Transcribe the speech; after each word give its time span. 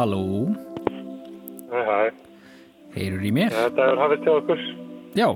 Halló, 0.00 0.48
Hæ, 1.68 1.80
hæ. 1.84 2.10
heyrur 2.96 3.24
í 3.28 3.32
mér? 3.36 3.52
Þetta 3.52 3.88
er 3.92 3.98
hafið 4.00 4.22
til 4.24 4.36
okkur. 4.40 4.66
Já, 5.18 5.28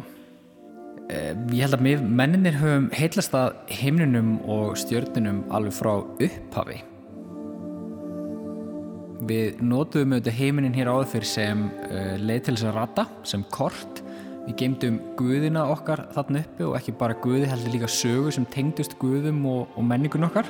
Eh, 1.13 1.35
ég 1.53 1.61
held 1.61 1.77
að 1.77 1.83
við 1.85 2.05
menninir 2.17 2.55
höfum 2.57 2.87
heitlast 2.97 3.35
að 3.37 3.59
himninum 3.69 4.39
og 4.49 4.71
stjörnunum 4.81 5.43
alveg 5.53 5.75
frá 5.77 5.91
upphafi. 6.01 6.79
Við 9.29 9.61
notuðum 9.61 10.17
auðvitað 10.17 10.39
heiminin 10.39 10.73
hér 10.79 10.89
áður 10.89 11.11
fyrir 11.13 11.29
sem 11.29 11.67
uh, 11.91 12.17
leið 12.25 12.41
til 12.47 12.55
þess 12.57 12.69
að 12.71 12.79
rata, 12.79 13.05
sem 13.23 13.45
kort. 13.53 14.01
Við 14.47 14.57
geymdum 14.63 14.97
guðina 15.21 15.67
okkar 15.73 16.07
þarna 16.17 16.41
uppi 16.41 16.65
og 16.71 16.79
ekki 16.81 16.97
bara 17.05 17.21
guði 17.21 17.53
heldur 17.53 17.77
líka 17.77 17.93
sögu 17.93 18.33
sem 18.33 18.49
tengdust 18.57 18.97
guðum 19.01 19.45
og, 19.45 19.69
og 19.77 19.85
menningun 19.85 20.25
okkar. 20.25 20.49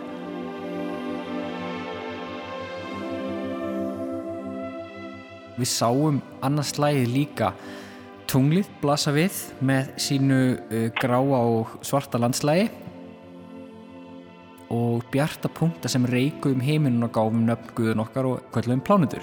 Við 5.54 5.70
sáum 5.70 6.22
annars 6.42 6.72
slæðið 6.74 7.12
líka 7.14 7.52
tunglið 8.30 8.70
blasa 8.80 9.12
við 9.14 9.36
með 9.62 9.92
sínu 10.02 10.40
uh, 10.56 10.88
gráa 10.98 11.38
og 11.38 11.76
svarta 11.86 12.18
landslægi 12.18 12.70
og 14.74 15.04
bjarta 15.12 15.46
punkta 15.52 15.90
sem 15.92 16.06
reyku 16.10 16.50
um 16.50 16.62
heiminn 16.64 17.04
og 17.06 17.12
gáfum 17.14 17.44
nöfn 17.46 17.70
guðun 17.76 18.02
okkar 18.02 18.26
og 18.26 18.48
kvöldum 18.50 18.82
plánutur. 18.82 19.22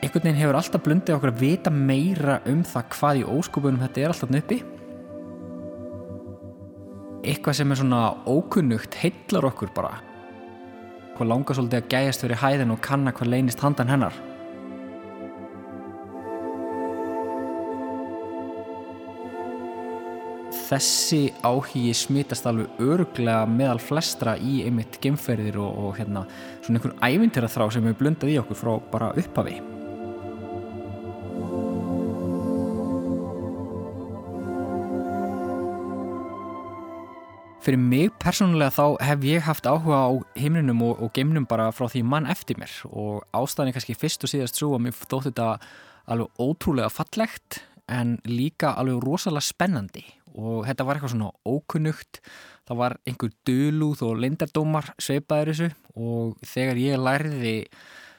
Einhvern 0.00 0.26
veginn 0.26 0.40
hefur 0.42 0.58
alltaf 0.58 0.84
blundið 0.84 1.16
okkur 1.16 1.32
að 1.32 1.40
vita 1.40 1.72
meira 1.72 2.40
um 2.50 2.60
það 2.66 2.86
hvað 2.96 3.22
í 3.22 3.24
óskupunum 3.38 3.82
þetta 3.86 4.02
er 4.02 4.12
alltaf 4.12 4.34
nöppi. 4.34 4.60
Eitthvað 7.24 7.60
sem 7.60 7.72
er 7.72 7.80
svona 7.80 8.04
ókunnugt 8.28 9.00
heillar 9.00 9.48
okkur 9.52 9.72
bara 9.76 9.96
hvað 11.20 11.28
langar 11.34 11.56
svolítið 11.58 11.82
að 11.82 11.88
gæjast 11.92 12.22
fyrir 12.24 12.40
hæðin 12.40 12.72
og 12.72 12.78
kanna 12.84 13.12
hvað 13.12 13.28
leynist 13.34 13.60
handan 13.60 13.92
hennar. 13.92 14.14
Þessi 20.70 21.32
áhugi 21.42 21.90
smitast 21.98 22.46
alveg 22.46 22.78
öruglega 22.80 23.42
meðal 23.50 23.80
flestra 23.82 24.36
í 24.38 24.62
einmitt 24.64 25.00
gemferðir 25.02 25.58
og, 25.60 25.82
og 25.82 25.98
hérna, 25.98 26.24
svona 26.62 26.78
einhvern 26.78 27.02
ævintýra 27.02 27.50
þrá 27.50 27.66
sem 27.74 27.90
hefur 27.90 28.00
blundað 28.04 28.32
í 28.32 28.38
okkur 28.40 28.60
frá 28.62 28.72
bara 28.94 29.12
upphafi. 29.18 29.58
Fyrir 37.60 37.76
mig 37.76 38.08
persónulega 38.16 38.72
þá 38.72 38.84
hef 39.04 39.24
ég 39.28 39.42
haft 39.44 39.66
áhuga 39.68 39.98
á 40.08 40.10
himninum 40.40 40.78
og, 40.86 41.02
og 41.04 41.10
geimnum 41.12 41.44
bara 41.44 41.66
frá 41.76 41.90
því 41.92 42.00
mann 42.08 42.28
eftir 42.32 42.56
mér. 42.56 42.72
Og 42.88 43.20
ástæðin 43.36 43.68
er 43.68 43.76
kannski 43.76 43.96
fyrst 44.00 44.24
og 44.24 44.32
síðast 44.32 44.56
svo 44.56 44.70
að 44.78 44.86
mér 44.86 44.96
þótt 44.96 45.26
þetta 45.26 45.48
alveg 46.08 46.40
ótrúlega 46.40 46.88
fallegt 46.88 47.58
en 47.92 48.14
líka 48.24 48.72
alveg 48.80 49.04
rosalega 49.04 49.44
spennandi. 49.44 50.06
Og 50.40 50.64
þetta 50.70 50.88
var 50.88 50.96
eitthvað 50.96 51.12
svona 51.12 51.30
ókunnugt, 51.44 52.22
það 52.64 52.80
var 52.80 52.96
einhver 53.04 53.36
dölúð 53.50 54.06
og 54.08 54.24
leindardómar 54.24 54.92
sveipaður 54.96 55.52
þessu. 55.52 55.70
Og 56.00 56.50
þegar 56.54 56.80
ég 56.80 57.04
lærði 57.04 57.54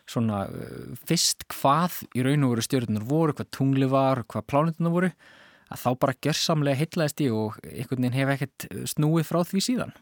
svona 0.05 0.43
uh, 0.53 0.97
fyrst 1.09 1.47
hvað 1.49 2.03
í 2.13 2.27
raun 2.27 2.45
og 2.45 2.53
veru 2.53 2.69
stjórnunar 2.69 3.09
voru, 3.09 3.33
hvað 3.33 3.53
tungli 3.57 3.89
var, 3.89 4.21
hvað 4.29 4.51
plánutunar 4.53 4.93
voru 4.99 5.15
að 5.71 5.83
þá 5.83 5.89
bara 6.03 6.17
gjörsamlega 6.25 6.79
heitlaðist 6.81 7.23
ég 7.23 7.35
og 7.35 7.59
einhvern 7.65 8.05
veginn 8.05 8.17
hef 8.19 8.33
ekkert 8.35 8.67
snúið 8.93 9.27
frá 9.29 9.41
því 9.47 9.63
síðan. 9.67 9.93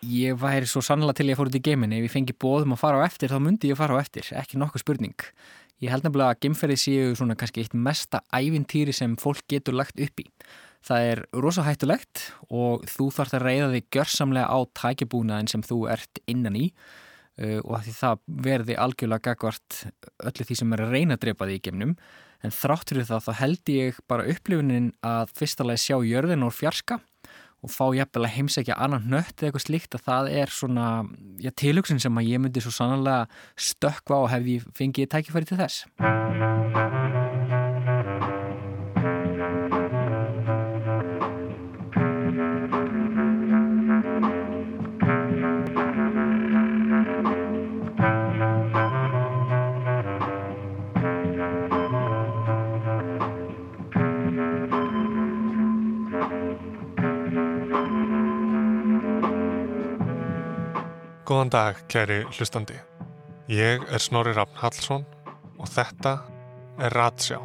Ég 0.00 0.36
væri 0.40 0.68
svo 0.68 0.80
sannlega 0.84 1.18
til 1.18 1.28
ég 1.28 1.36
fór 1.36 1.50
út 1.50 1.56
í 1.58 1.60
geiminni, 1.64 1.98
ef 2.00 2.06
ég 2.08 2.14
fengi 2.14 2.36
bóðum 2.40 2.72
að 2.72 2.80
fara 2.80 3.02
á 3.04 3.08
eftir 3.08 3.32
þá 3.32 3.40
myndi 3.44 3.68
ég 3.68 3.76
fara 3.76 3.98
á 3.98 4.00
eftir, 4.00 4.30
ekki 4.32 4.60
nokkuð 4.60 4.84
spurning. 4.84 5.26
Ég 5.80 5.92
held 5.92 6.04
nefnilega 6.04 6.34
að 6.34 6.40
geimferði 6.44 6.76
séu 6.80 7.12
svona 7.16 7.36
kannski 7.40 7.64
eitt 7.64 7.76
mesta 7.76 8.22
ævintýri 8.36 8.94
sem 8.96 9.16
fólk 9.20 9.44
getur 9.48 9.76
lagt 9.76 10.00
upp 10.00 10.20
í. 10.20 10.26
Það 10.84 11.06
er 11.10 11.22
rosa 11.36 11.64
hættulegt 11.66 12.24
og 12.48 12.86
þú 12.88 13.10
þarfst 13.16 13.36
að 13.36 13.44
reyða 13.44 13.68
þig 13.74 13.86
gjörsamlega 13.96 14.48
á 14.48 14.58
tækjabúnaðin 14.80 15.52
sem 15.52 15.64
þú 15.64 15.82
ert 15.92 16.20
innan 16.28 16.56
í 16.56 16.70
uh, 16.70 17.60
og 17.60 17.84
því 17.84 17.96
það 17.98 18.24
verði 18.48 18.76
algjörlega 18.80 19.34
gagvart 19.34 19.82
öllu 20.30 20.48
því 20.48 20.58
sem 20.62 20.76
er 20.76 20.84
að 20.84 20.96
reyna 20.96 21.16
að 21.16 21.24
drepa 21.26 21.48
þig 21.50 21.60
í 21.60 21.64
geimnum 21.68 21.94
en 22.44 22.54
þrátt 22.54 22.92
fyrir 22.92 23.08
það 23.08 23.26
þá 23.26 23.32
held 23.42 23.72
ég 23.74 24.00
bara 24.10 24.26
upplifunin 24.32 24.90
að 25.06 25.32
fyrstalega 25.36 25.84
sjá 25.84 25.96
jörðin 26.06 26.46
og 26.46 26.54
fjarska 26.56 27.00
og 27.60 27.72
fá 27.72 27.84
jafnvel 27.92 28.24
að 28.24 28.34
heimsækja 28.38 28.78
annan 28.80 29.08
nött 29.12 29.34
eða 29.36 29.50
eitthvað 29.50 29.66
slíkt 29.66 29.96
að 29.98 30.06
það 30.06 30.30
er 30.42 30.54
svona 30.54 30.86
já, 31.42 31.50
tilugsin 31.52 32.00
sem 32.00 32.16
að 32.16 32.30
ég 32.32 32.42
myndi 32.42 32.64
svo 32.64 32.72
sannlega 32.72 33.28
stökkva 33.60 34.22
og 34.24 34.30
hef 34.32 34.48
ég 34.48 34.70
fengið 34.76 35.12
tækifæri 35.12 35.50
til 35.50 35.60
þess. 35.60 35.84
Góðan 61.30 61.50
dag, 61.54 61.76
kæri 61.86 62.24
hlustandi. 62.34 62.74
Ég 63.46 63.84
er 63.86 64.02
Snorri 64.02 64.32
Rafn 64.34 64.56
Hallsson 64.58 65.04
og 65.62 65.68
þetta 65.70 66.16
er 66.82 66.96
Ratsjá. 66.98 67.38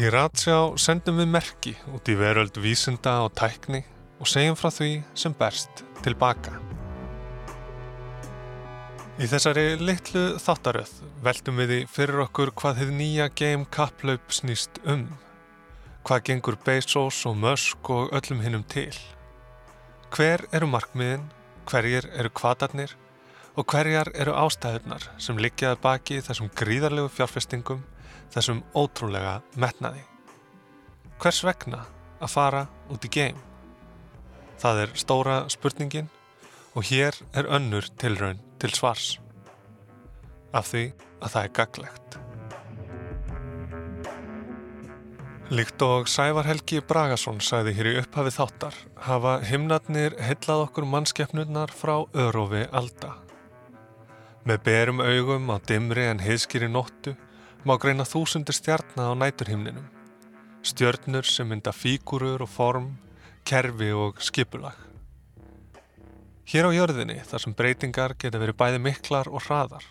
Í 0.00 0.08
Ratsjá 0.14 0.56
sendum 0.80 1.20
við 1.20 1.28
merki 1.34 1.74
út 1.92 2.08
í 2.08 2.16
veröld 2.16 2.56
vísinda 2.64 3.18
og 3.26 3.36
tækni 3.36 3.82
og 4.16 4.32
segjum 4.32 4.56
frá 4.56 4.70
því 4.72 4.90
sem 5.12 5.36
berst 5.36 5.84
tilbaka. 6.00 6.56
Í 9.20 9.28
þessari 9.28 9.68
litlu 9.84 10.26
þáttaröð 10.40 10.96
veltum 11.28 11.60
við 11.60 11.76
í 11.76 11.80
fyrir 11.92 12.24
okkur 12.24 12.56
hvað 12.56 12.86
þið 12.86 12.98
nýja 13.04 13.30
game 13.36 13.68
kapplaup 13.68 14.32
snýst 14.32 14.80
um. 14.88 15.10
Hvað 16.08 16.28
gengur 16.32 16.62
Bezos 16.64 17.26
og 17.28 17.36
Musk 17.36 17.92
og 17.92 18.14
öllum 18.16 18.40
hinnum 18.40 18.64
til. 18.64 18.96
Hver 20.10 20.42
eru 20.50 20.66
markmiðin, 20.66 21.28
hverjir 21.70 22.08
eru 22.18 22.32
kvatarnir 22.34 22.96
og 23.54 23.66
hverjar 23.70 24.08
eru 24.18 24.32
ástæðurnar 24.34 25.04
sem 25.22 25.38
liggjaði 25.38 25.78
baki 25.84 26.16
þessum 26.26 26.48
gríðarlegu 26.58 27.12
fjárfestingum, 27.14 27.84
þessum 28.34 28.64
ótrúlega 28.74 29.36
metnaði? 29.54 30.02
Hvers 31.22 31.44
vegna 31.46 31.84
að 32.18 32.32
fara 32.34 32.64
út 32.90 33.06
í 33.06 33.12
geim? 33.12 33.38
Það 34.58 34.82
er 34.82 34.96
stóra 34.98 35.36
spurningin 35.52 36.10
og 36.74 36.90
hér 36.90 37.14
er 37.30 37.46
önnur 37.46 37.86
tilraun 38.02 38.42
til 38.58 38.74
svars. 38.74 39.12
Af 40.50 40.72
því 40.72 40.88
að 41.20 41.36
það 41.36 41.44
er 41.44 41.54
gaglegt. 41.60 42.18
Líkt 45.50 45.82
og 45.82 46.06
Sævar 46.06 46.46
Helgi 46.46 46.78
Bragason 46.86 47.40
sagði 47.42 47.72
hér 47.74 47.88
í 47.90 47.94
upphafið 47.98 48.36
þáttar 48.36 48.76
hafa 49.02 49.32
himnarnir 49.48 50.14
heillað 50.22 50.62
okkur 50.68 50.86
mannskeppnurnar 50.86 51.72
frá 51.74 51.96
örofi 52.14 52.60
alda. 52.70 53.16
Með 54.46 54.62
berum 54.68 55.02
augum 55.02 55.50
á 55.50 55.58
dimri 55.66 56.06
en 56.06 56.22
heiðskýri 56.22 56.70
nóttu 56.70 57.16
má 57.66 57.74
greina 57.82 58.06
þúsundir 58.06 58.54
stjarnar 58.54 59.10
á 59.10 59.18
næturhimninum. 59.18 59.90
Stjörnur 60.62 61.26
sem 61.26 61.50
mynda 61.50 61.74
fígurur 61.74 62.46
og 62.46 62.54
form, 62.54 62.92
kerfi 63.42 63.90
og 63.90 64.22
skipulag. 64.22 64.78
Hér 66.46 66.70
á 66.70 66.78
jörðinni 66.78 67.24
þar 67.26 67.42
sem 67.42 67.58
breytingar 67.58 68.14
geta 68.22 68.38
verið 68.38 68.62
bæði 68.62 68.84
miklar 68.86 69.26
og 69.26 69.42
hraðar 69.48 69.82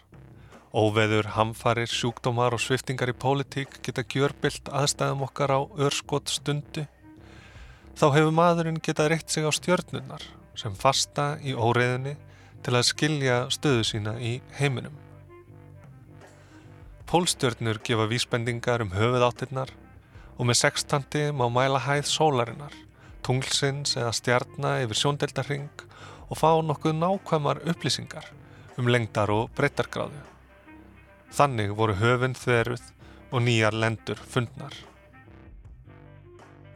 Óveður, 0.70 1.32
hamfarir, 1.34 1.90
sjúkdómar 1.90 2.54
og 2.54 2.62
sviftingar 2.62 3.10
í 3.10 3.16
pólitík 3.18 3.80
geta 3.82 4.04
gjörbilt 4.06 4.70
aðstæðum 4.70 5.24
okkar 5.26 5.56
á 5.58 5.60
örskot 5.82 6.30
stundu. 6.30 6.84
Þá 7.98 8.06
hefur 8.14 8.36
maðurinn 8.38 8.78
getað 8.78 9.10
reitt 9.16 9.34
sig 9.34 9.42
á 9.42 9.50
stjörnurnar 9.50 10.22
sem 10.54 10.78
fasta 10.78 11.40
í 11.42 11.56
óreiðinni 11.58 12.14
til 12.62 12.76
að 12.78 12.86
skilja 12.86 13.40
stöðu 13.50 13.90
sína 13.90 14.16
í 14.22 14.36
heiminum. 14.60 14.94
Pólstjörnur 17.10 17.82
gefa 17.82 18.06
vísbendingar 18.06 18.86
um 18.86 18.94
höfuðáttirnar 18.94 19.74
og 20.38 20.46
með 20.46 20.62
sextanti 20.62 21.32
má 21.34 21.48
mæla 21.50 21.82
hæð 21.82 22.06
sólarinnar, 22.14 22.76
tunglsins 23.26 23.98
eða 23.98 24.14
stjarnar 24.14 24.84
yfir 24.86 25.02
sjóndeldarhing 25.02 25.88
og 26.30 26.38
fá 26.38 26.52
nokkuð 26.62 27.00
nákvæmar 27.02 27.66
upplýsingar 27.66 28.30
um 28.78 28.86
lengdar 28.86 29.34
og 29.34 29.50
breytargráðu. 29.58 30.38
Þannig 31.36 31.76
voru 31.78 31.96
höfund 32.00 32.38
þveruð 32.40 32.86
og 33.30 33.44
nýjar 33.46 33.76
lendur 33.78 34.18
fundnar. 34.18 34.74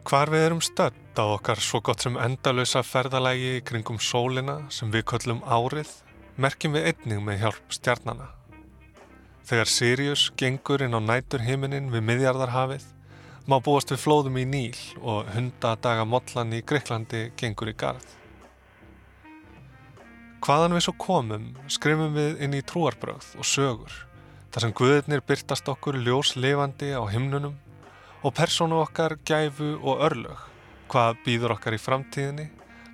Hvar 0.04 0.30
við 0.30 0.46
erum 0.46 0.62
stödd 0.62 1.18
á 1.18 1.24
okkar 1.24 1.60
svo 1.64 1.80
gott 1.80 2.04
sem 2.04 2.16
endalösa 2.20 2.82
ferðalægi 2.84 3.54
í 3.58 3.62
kringum 3.64 3.98
sólina 3.98 4.58
sem 4.70 4.90
við 4.92 5.06
köllum 5.10 5.40
árið 5.48 5.90
merkjum 6.36 6.74
við 6.76 6.90
einning 6.90 7.22
með 7.24 7.40
hjálp 7.44 7.72
stjarnana. 7.72 8.26
Þegar 9.44 9.70
Sirius 9.70 10.26
gengur 10.40 10.84
inn 10.84 10.96
á 10.96 11.00
nætur 11.00 11.44
himinin 11.44 11.90
við 11.92 12.06
miðjarðarhafið 12.10 12.86
má 13.48 13.58
búast 13.64 13.90
við 13.92 14.02
flóðum 14.04 14.38
í 14.40 14.46
Níl 14.48 14.80
og 15.00 15.28
hundadaga 15.34 16.06
mollan 16.08 16.54
í 16.56 16.62
Greiklandi 16.64 17.26
gengur 17.40 17.72
í 17.72 17.76
gard. 17.76 18.06
Hvaðan 20.44 20.76
við 20.76 20.86
svo 20.86 20.94
komum 21.00 21.52
skrifum 21.72 22.16
við 22.16 22.42
inn 22.44 22.56
í 22.56 22.64
trúarbröð 22.64 23.34
og 23.40 23.48
sögur 23.48 23.94
þar 24.54 24.62
sem 24.62 24.72
guðirnir 24.78 25.22
byrtast 25.26 25.66
okkur 25.66 25.96
ljós 25.98 26.36
lifandi 26.38 26.92
á 26.94 27.02
himnunum 27.10 27.56
og 28.22 28.34
persónu 28.38 28.76
okkar 28.84 29.16
gæfu 29.26 29.72
og 29.82 30.04
örlög. 30.06 30.38
Hvað 30.86 31.16
býður 31.24 31.56
okkar 31.56 31.74
í 31.74 31.80
framtíðinni 31.82 32.44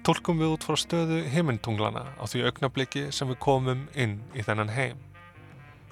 tólkum 0.07 0.41
við 0.41 0.55
út 0.55 0.65
frá 0.65 0.79
stöðu 0.81 1.19
heimintunglana 1.29 2.07
á 2.17 2.25
því 2.25 2.47
augnabliki 2.49 3.03
sem 3.13 3.29
við 3.29 3.41
komum 3.45 3.85
inn 3.93 4.23
í 4.33 4.41
þennan 4.47 4.73
heim. 4.73 4.97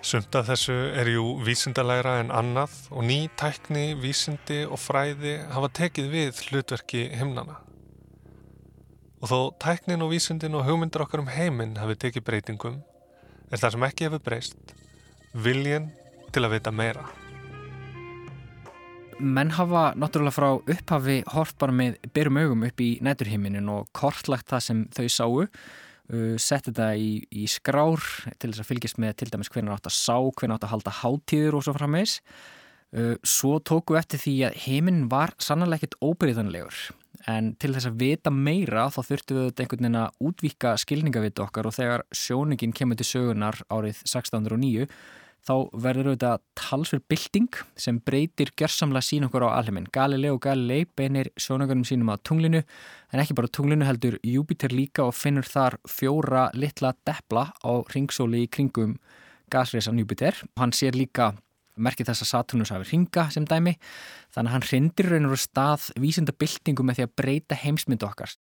Sumt 0.00 0.32
af 0.40 0.48
þessu 0.48 0.78
er 0.96 1.12
jú 1.12 1.34
vísindalæra 1.44 2.16
en 2.22 2.32
annað 2.32 2.72
og 2.88 3.04
ný 3.04 3.26
tækni, 3.36 3.92
vísindi 4.00 4.62
og 4.64 4.80
fræði 4.80 5.36
hafa 5.52 5.68
tekið 5.82 6.10
við 6.16 6.42
hlutverki 6.48 7.04
himnana. 7.12 7.60
Og 9.20 9.28
þó 9.28 9.38
tæknin 9.60 10.06
og 10.06 10.14
vísindin 10.16 10.56
og 10.56 10.64
hugmyndir 10.64 11.04
okkar 11.04 11.26
um 11.26 11.32
heiminn 11.34 11.76
hafi 11.76 11.98
tekið 12.06 12.24
breytingum, 12.24 12.80
er 13.52 13.60
það 13.60 13.74
sem 13.76 13.88
ekki 13.90 14.08
hefur 14.08 14.24
breyst, 14.24 14.78
viljen 15.32 15.90
til 16.34 16.44
að 16.44 16.54
vita 16.56 16.72
meira? 16.74 17.06
Menn 19.18 19.50
hafa 19.56 19.90
náttúrulega 19.98 20.36
frá 20.36 20.48
upphafi 20.58 21.18
hort 21.34 21.58
bara 21.58 21.74
með 21.74 21.98
byrjum 22.14 22.38
augum 22.44 22.66
upp 22.68 22.82
í 22.84 22.90
næturhiminin 23.02 23.70
og 23.72 23.88
kortlagt 23.96 24.46
það 24.52 24.64
sem 24.68 24.84
þau 24.94 25.08
sáu. 25.10 25.48
Uh, 26.08 26.36
sett 26.40 26.70
þetta 26.70 26.92
í, 26.96 27.18
í 27.28 27.44
skrár 27.50 28.00
til 28.40 28.48
þess 28.52 28.62
að 28.62 28.68
fylgjast 28.70 29.00
með 29.02 29.18
til 29.20 29.28
dæmis 29.28 29.50
hvernig 29.52 29.74
átt 29.74 29.90
að 29.90 29.98
sá, 29.98 30.16
hvernig 30.16 30.56
átt 30.56 30.64
að 30.64 30.72
halda 30.72 30.94
hátíður 31.02 31.58
og 31.58 31.66
svo 31.66 31.74
frammeins 31.76 32.14
uh, 32.96 33.18
svo 33.20 33.58
tóku 33.60 33.98
eftir 33.98 34.22
því 34.22 34.34
að 34.48 34.56
heiminn 34.64 35.02
var 35.12 35.34
sannlega 35.36 35.82
ekkit 35.82 35.98
óbyrðanlegur 36.00 36.78
en 37.28 37.52
til 37.60 37.74
þess 37.74 37.90
að 37.90 38.00
vita 38.00 38.32
meira 38.32 38.88
þá 38.92 39.00
þurftu 39.10 39.36
við 39.36 39.62
einhvern 39.62 39.84
veginn 39.84 40.00
að 40.00 40.28
útvíka 40.30 40.74
skilningavit 40.80 41.40
okkar 41.44 41.68
og 41.68 41.76
þegar 41.76 42.04
sjóningin 42.16 42.74
kemur 42.76 42.98
til 42.98 43.08
sögunar 43.08 43.60
árið 43.68 44.00
1609 44.06 44.88
þá 45.48 45.54
verður 45.80 46.10
auðvitað 46.10 46.42
talsverð 46.58 47.04
bylting 47.08 47.58
sem 47.78 47.98
breytir 48.04 48.52
gjörsamlega 48.58 49.06
sín 49.06 49.26
okkur 49.28 49.46
á 49.48 49.56
alheimin. 49.56 49.88
Galilei 49.94 50.32
og 50.32 50.42
Galilei 50.44 50.86
beinir 50.98 51.30
sjónagörnum 51.40 51.86
sínum 51.88 52.12
á 52.12 52.16
tunglinu 52.20 52.60
en 52.60 53.22
ekki 53.22 53.36
bara 53.38 53.52
tunglinu 53.52 53.86
heldur 53.88 54.18
Júpiter 54.26 54.74
líka 54.74 55.06
og 55.06 55.16
finnur 55.16 55.46
þar 55.48 55.78
fjóra 55.88 56.48
litla 56.54 56.94
depla 57.06 57.48
á 57.64 57.72
ringsóli 57.94 58.44
í 58.44 58.50
kringum 58.50 58.98
gasreisan 59.52 60.00
Júpiter. 60.00 60.36
Hann 60.58 60.74
sér 60.76 60.98
líka 60.98 61.32
merkið 61.84 62.10
þess 62.10 62.24
að 62.24 62.30
Saturnus 62.32 62.72
hafi 62.74 62.90
ringa 62.92 63.28
sem 63.34 63.46
dæmi 63.48 63.76
þannig 64.34 64.48
að 64.48 64.54
hann 64.56 64.68
hrindir 64.70 65.10
raun 65.12 65.30
og 65.30 65.40
stað 65.40 65.88
vísinda 66.00 66.34
byltingu 66.34 66.84
með 66.86 67.00
því 67.00 67.08
að 67.08 67.16
breyta 67.22 67.58
heimsmyndu 67.62 68.08
okkar. 68.08 68.34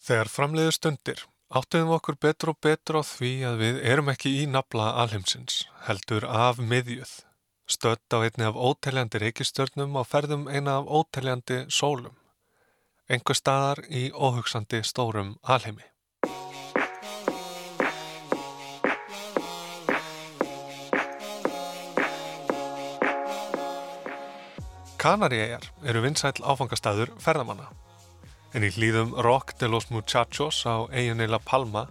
Þegar 0.00 0.32
framleiðu 0.32 0.76
stundir 0.76 1.26
Áttuðum 1.50 1.96
okkur 1.96 2.14
betur 2.22 2.52
og 2.52 2.60
betur 2.62 3.00
á 3.00 3.02
því 3.02 3.30
að 3.48 3.56
við 3.58 3.78
erum 3.90 4.10
ekki 4.12 4.30
í 4.38 4.42
nafla 4.46 4.92
alheimsins, 5.02 5.64
heldur 5.82 6.22
af 6.22 6.60
miðjuð, 6.62 7.14
stött 7.66 8.14
á 8.14 8.22
einni 8.22 8.46
af 8.46 8.54
óteljandi 8.54 9.18
reykistörnum 9.18 9.98
á 9.98 10.06
ferðum 10.06 10.46
eina 10.46 10.76
af 10.78 10.86
óteljandi 10.86 11.64
sólum, 11.66 12.14
einhver 13.10 13.34
staðar 13.34 13.82
í 13.90 14.04
óhugsandi 14.14 14.84
stórum 14.86 15.34
alheimi. 15.42 15.82
Kanaríegar 25.00 25.64
eru 25.88 26.02
vinsæl 26.04 26.34
áfangastæður 26.44 27.14
ferðamanna 27.24 27.70
en 28.52 28.66
í 28.66 28.68
hlýðum 28.74 29.14
Rock 29.24 29.54
de 29.56 29.68
los 29.70 29.86
Muchachos 29.88 30.58
á 30.68 30.84
eiginni 30.92 31.24
La 31.30 31.38
Palma 31.40 31.86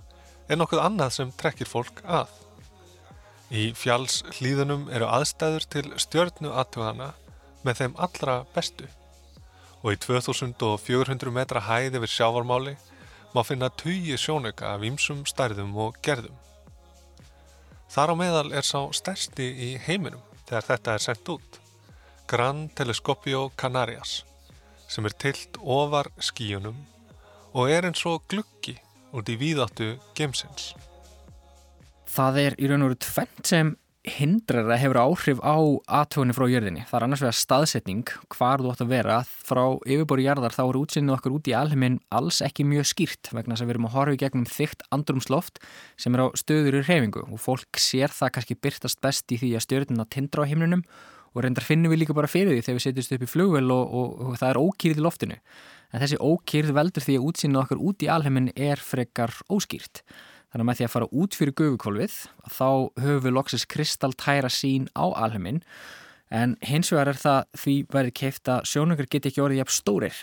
er 0.46 0.60
nokkuð 0.60 0.84
annað 0.84 1.16
sem 1.16 1.32
trekkir 1.40 1.66
fólk 1.70 2.04
að. 2.06 2.30
Í 3.50 3.72
fjalls 3.74 4.20
hlýðunum 4.38 4.84
eru 4.94 5.08
aðstæður 5.10 5.66
til 5.74 5.84
stjörnu 5.98 6.52
aðtugana 6.54 7.08
með 7.66 7.80
þeim 7.82 7.96
allra 7.98 8.36
bestu 8.54 8.86
og 9.80 9.96
í 9.96 10.00
2400 10.04 11.34
metra 11.34 11.64
hæði 11.66 12.04
við 12.04 12.14
sjávarmáli 12.14 12.76
má 13.34 13.42
finna 13.48 13.72
tugi 13.82 14.20
sjónauka 14.22 14.76
af 14.76 14.86
ýmsum 14.86 15.24
stærðum 15.30 15.74
og 15.82 15.98
gerðum. 16.06 16.36
Þar 17.90 18.14
á 18.14 18.16
meðal 18.22 18.50
er 18.54 18.70
sá 18.70 18.84
stærsti 18.94 19.50
í 19.50 19.72
heiminum 19.88 20.22
þegar 20.46 20.70
þetta 20.70 20.94
er 20.94 21.06
sendt 21.08 21.34
út, 21.34 21.59
Gran 22.30 22.68
Telescopio 22.78 23.48
Canarias 23.58 24.20
sem 24.86 25.06
er 25.10 25.16
tilt 25.18 25.58
ofar 25.66 26.12
skíunum 26.22 26.78
og 27.58 27.72
er 27.74 27.88
eins 27.90 28.04
og 28.06 28.28
gluggi 28.30 28.76
út 29.18 29.32
í 29.34 29.38
víðáttu 29.42 29.96
gemsins. 30.14 30.76
Það 32.06 32.38
er 32.44 32.58
í 32.62 32.70
raun 32.70 32.86
og 32.86 32.92
veru 32.92 33.00
tvent 33.02 33.50
sem 33.50 33.72
hindrar 34.06 34.70
að 34.70 34.82
hefur 34.84 35.00
áhrif 35.02 35.42
á 35.42 35.58
aðtöfunni 35.58 36.38
frá 36.38 36.46
jörðinni. 36.54 36.86
Það 36.86 37.00
er 37.00 37.08
annars 37.08 37.26
vegar 37.26 37.40
staðsetning, 37.40 38.14
hvar 38.38 38.62
þú 38.62 38.72
átt 38.76 38.86
að 38.86 38.94
vera. 38.94 39.20
Frá 39.50 39.64
yfirbóri 39.90 40.30
jarðar 40.30 40.54
þá 40.54 40.64
er 40.68 40.82
útsinnið 40.84 41.18
okkur 41.18 41.36
út 41.40 41.50
í 41.50 41.58
alheimin 41.58 42.00
alls 42.14 42.44
ekki 42.46 42.70
mjög 42.70 42.92
skýrt 42.94 43.34
vegna 43.34 43.58
þess 43.58 43.66
að 43.66 43.72
við 43.72 43.76
erum 43.76 43.90
að 43.90 43.96
horfa 43.98 44.18
í 44.20 44.22
gegnum 44.22 44.50
þygt 44.54 44.86
andrumsloft 44.94 45.62
sem 45.98 46.14
er 46.14 46.26
á 46.26 46.28
stöður 46.38 46.78
í 46.78 46.86
reyfingu 46.86 47.26
og 47.26 47.42
fólk 47.42 47.82
sér 47.82 48.14
það 48.14 48.36
kannski 48.38 48.62
byrtast 48.62 49.02
best 49.02 49.34
í 49.34 49.42
því 49.42 49.56
að 49.58 49.66
stjörnuna 49.66 50.12
tindra 50.14 50.46
á 50.46 50.50
himnunum 50.50 50.86
og 51.34 51.44
reyndar 51.44 51.66
finnum 51.66 51.94
við 51.94 52.04
líka 52.04 52.16
bara 52.18 52.30
fyrir 52.32 52.56
því 52.56 52.64
þegar 52.66 52.78
við 52.80 52.86
setjumst 52.86 53.16
upp 53.16 53.26
í 53.26 53.30
flugvel 53.30 53.68
og, 53.76 53.94
og, 54.00 54.16
og 54.26 54.40
það 54.40 54.50
er 54.50 54.62
ókýrð 54.64 55.02
í 55.02 55.06
loftinu. 55.06 55.38
En 55.90 56.04
þessi 56.04 56.20
ókýrð 56.22 56.74
veldur 56.78 57.06
því 57.06 57.16
að 57.18 57.30
útsýna 57.30 57.62
okkar 57.64 57.82
út 57.90 58.04
í 58.06 58.10
alheimin 58.14 58.52
er 58.56 58.82
frekar 58.82 59.34
óskýrt. 59.50 60.04
Þannig 60.50 60.64
að 60.64 60.68
með 60.70 60.80
því 60.80 60.86
að 60.86 60.94
fara 60.96 61.10
út 61.22 61.38
fyrir 61.38 61.56
gufukvolvið 61.60 62.18
þá 62.50 62.70
höfum 63.04 63.24
við 63.26 63.36
loksis 63.36 63.66
kristaltæra 63.70 64.50
sín 64.54 64.90
á 64.98 65.06
alheimin 65.14 65.62
en 66.34 66.56
hins 66.66 66.90
vegar 66.94 67.12
er 67.14 67.22
það 67.22 67.40
því 67.58 67.76
verið 67.94 68.16
keift 68.18 68.50
að 68.50 68.66
sjónungar 68.70 69.10
geti 69.10 69.30
ekki 69.30 69.44
orðið 69.46 69.62
jafn 69.64 69.76
stórir. 69.78 70.20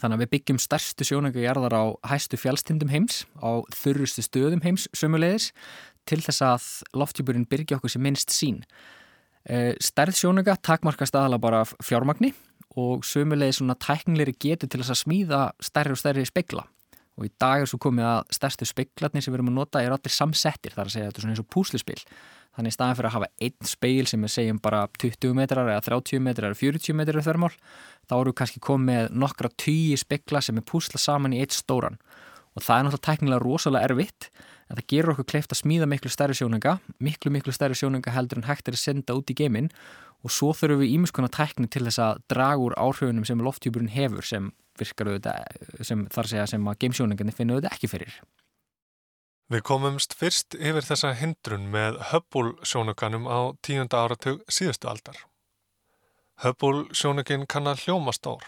Þannig 0.00 0.16
að 0.16 0.22
við 0.24 0.32
byggjum 0.32 0.60
stærstu 0.64 1.06
sjónungarjarðar 1.06 1.76
á 1.76 1.84
hæstu 2.10 2.40
fjálstindum 2.40 2.90
heims 2.90 3.22
á 3.38 3.62
þurrustu 3.72 4.24
stöðum 4.24 4.64
heims 4.64 4.88
sömulegis 4.96 5.52
til 6.08 6.20
þess 6.24 6.44
að 6.44 6.66
loftjúburinn 6.98 7.48
byrgi 7.48 7.76
okkur 7.76 7.92
sem 7.92 8.02
minnst 8.04 8.32
sín 8.34 8.64
stærð 9.44 10.16
sjónuga 10.16 10.56
takmarkast 10.56 11.16
aðala 11.18 11.38
bara 11.42 11.64
fjármagni 11.84 12.32
og 12.80 13.04
sömulegið 13.06 13.58
svona 13.58 13.76
tæknilegri 13.78 14.34
getur 14.40 14.70
til 14.70 14.80
þess 14.80 14.94
að 14.94 15.02
smíða 15.04 15.42
stærri 15.62 15.94
og 15.94 16.00
stærri 16.00 16.24
speikla 16.26 16.64
og 17.14 17.28
í 17.28 17.30
dag 17.38 17.62
er 17.62 17.70
svo 17.70 17.78
komið 17.82 18.08
að 18.08 18.32
stærstu 18.34 18.66
speiklarnir 18.66 19.22
sem 19.22 19.30
við 19.30 19.38
erum 19.38 19.52
að 19.52 19.58
nota 19.60 19.82
er 19.84 19.94
allir 19.94 20.10
samsettir 20.10 20.74
þar 20.74 20.88
að 20.88 20.96
segja 20.96 21.10
þetta 21.10 21.20
er 21.20 21.24
svona 21.24 21.34
eins 21.36 21.42
og 21.44 21.50
púslispil 21.54 22.00
þannig 22.54 22.72
í 22.72 22.74
staðan 22.74 22.98
fyrir 22.98 23.10
að 23.10 23.16
hafa 23.18 23.28
einn 23.46 23.68
speil 23.70 24.08
sem 24.10 24.24
við 24.24 24.32
segjum 24.34 24.60
bara 24.64 24.80
20 24.98 25.36
metrar 25.38 25.70
eða 25.70 25.84
30 25.86 26.24
metrar 26.24 26.50
eða 26.50 26.60
40 26.62 26.98
metrar 26.98 27.26
þörmál 27.26 27.52
þá 28.08 28.14
eru 28.16 28.32
við 28.32 28.38
kannski 28.40 28.64
komið 28.66 29.14
nokkra 29.14 29.50
tíi 29.60 29.98
speikla 30.00 30.42
sem 30.42 30.58
er 30.58 30.66
púsla 30.66 31.00
saman 31.02 31.36
í 31.36 31.42
eitt 31.44 31.54
stóran 31.54 32.00
og 32.54 32.62
það 32.62 32.76
er 32.76 32.86
náttúrulega 32.86 33.06
tæknilega 33.08 33.42
rosalega 33.42 33.88
erfitt 33.90 34.28
en 34.68 34.78
það 34.78 34.88
gerur 34.92 35.14
okkur 35.14 35.28
kleift 35.32 35.52
að 35.52 35.60
smíða 35.60 35.88
miklu 35.90 36.10
stærri 36.12 36.36
sjónunga, 36.38 36.78
miklu 37.02 37.32
miklu 37.34 37.52
stærri 37.54 37.76
sjónunga 37.78 38.14
heldur 38.14 38.40
en 38.40 38.48
hægt 38.48 38.68
er 38.68 38.76
að 38.76 38.84
senda 38.84 39.16
út 39.18 39.30
í 39.30 39.36
geiminn 39.38 39.70
og 40.24 40.32
svo 40.32 40.52
þurfum 40.56 40.80
við 40.80 40.94
ímiskona 40.96 41.28
tækni 41.32 41.68
til 41.68 41.84
þess 41.84 42.00
að 42.00 42.22
draga 42.32 42.62
úr 42.64 42.76
áhrifunum 42.80 43.26
sem 43.28 43.42
lofttjúburinn 43.44 43.92
hefur 43.92 44.24
sem 44.24 44.48
virkar 44.80 45.10
auðvitað, 45.12 45.60
sem 45.86 46.06
þar 46.10 46.30
segja 46.30 46.46
sem 46.54 46.70
að 46.70 46.80
geimsjónungarnir 46.82 47.36
finna 47.36 47.54
auðvitað 47.54 47.76
ekki 47.76 47.92
fyrir. 47.92 48.16
Við 49.52 49.60
komumst 49.68 50.16
fyrst 50.16 50.56
yfir 50.56 50.86
þessa 50.86 51.12
hindrun 51.20 51.68
með 51.70 52.00
Hubble 52.10 52.54
sjónunganum 52.64 53.28
á 53.28 53.52
tíunda 53.60 54.00
áratug 54.00 54.40
síðustu 54.48 54.88
aldar. 54.88 55.18
Hubble 56.42 56.88
sjónungin 56.96 57.44
kann 57.46 57.68
að 57.68 57.84
hljóma 57.84 58.14
stór. 58.16 58.42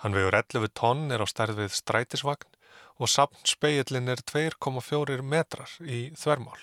Hann 0.00 0.14
vegur 0.14 0.36
11 0.38 0.70
tonn 0.78 1.10
er 1.12 1.24
á 1.24 1.26
stærð 1.26 1.64
við 1.64 1.74
strætisvagn 1.74 2.53
og 3.00 3.10
samnspeillin 3.10 4.08
er 4.12 4.22
2,4 4.30 5.22
metrar 5.22 5.70
í 5.82 6.06
þvermál. 6.18 6.60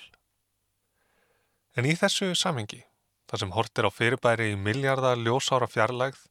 En 1.76 1.88
í 1.88 1.96
þessu 1.96 2.34
samhengi, 2.36 2.82
þar 3.28 3.44
sem 3.44 3.54
hortir 3.56 3.88
á 3.88 3.92
fyrirbæri 3.92 4.52
í 4.54 4.60
miljardar 4.60 5.20
ljósára 5.20 5.68
fjarlægð 5.72 6.26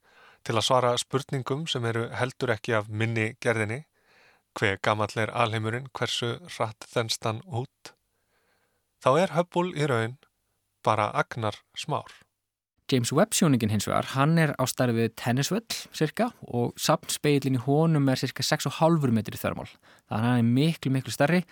til 0.45 0.57
að 0.57 0.66
svara 0.66 0.97
spurningum 1.00 1.66
sem 1.69 1.85
eru 1.88 2.09
heldur 2.16 2.52
ekki 2.57 2.76
af 2.76 2.88
minni 2.88 3.35
gerðinni, 3.40 3.85
hver 4.57 4.80
gamall 4.83 5.12
er 5.21 5.33
alheimurinn, 5.37 5.88
hversu 5.97 6.35
rætt 6.59 6.88
þenstan 6.90 7.45
út, 7.47 7.95
þá 9.00 9.11
er 9.23 9.37
höfbúl 9.37 9.71
í 9.76 9.87
raun 9.88 10.19
bara 10.85 11.11
agnar 11.16 11.61
smár. 11.76 12.11
James 12.90 13.12
Webb 13.14 13.37
sjóningin 13.37 13.70
hins 13.70 13.87
vegar, 13.87 14.09
hann 14.16 14.38
er 14.40 14.50
á 14.59 14.64
starfið 14.66 15.12
tennisvöll 15.18 15.76
cirka 15.94 16.30
og 16.50 16.73
samspeilin 16.80 17.59
í 17.59 17.62
honum 17.62 18.09
er 18.11 18.18
cirka 18.18 18.42
6,5 18.42 19.12
metri 19.14 19.38
þörmál. 19.38 19.68
Þannig 20.11 20.16
að 20.16 20.25
hann 20.26 20.40
er 20.40 20.49
miklu, 20.56 20.92
miklu 20.97 21.14
starri. 21.14 21.44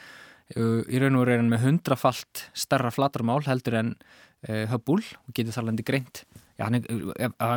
Í 0.59 0.99
raun 0.99 1.19
og 1.19 1.23
veru 1.23 1.37
er 1.37 1.43
hann 1.43 1.53
með 1.53 1.67
hundrafalt 1.67 2.49
starra 2.57 2.91
flatarmál 2.91 3.45
heldur 3.47 3.77
en 3.79 3.95
uh, 4.49 4.65
Hubble 4.73 5.05
og 5.29 5.37
getur 5.37 5.55
þar 5.55 5.69
landi 5.69 5.87
greint. 5.87 6.25
Já, 6.59 6.67
hann 6.67 6.81
er, 6.81 6.89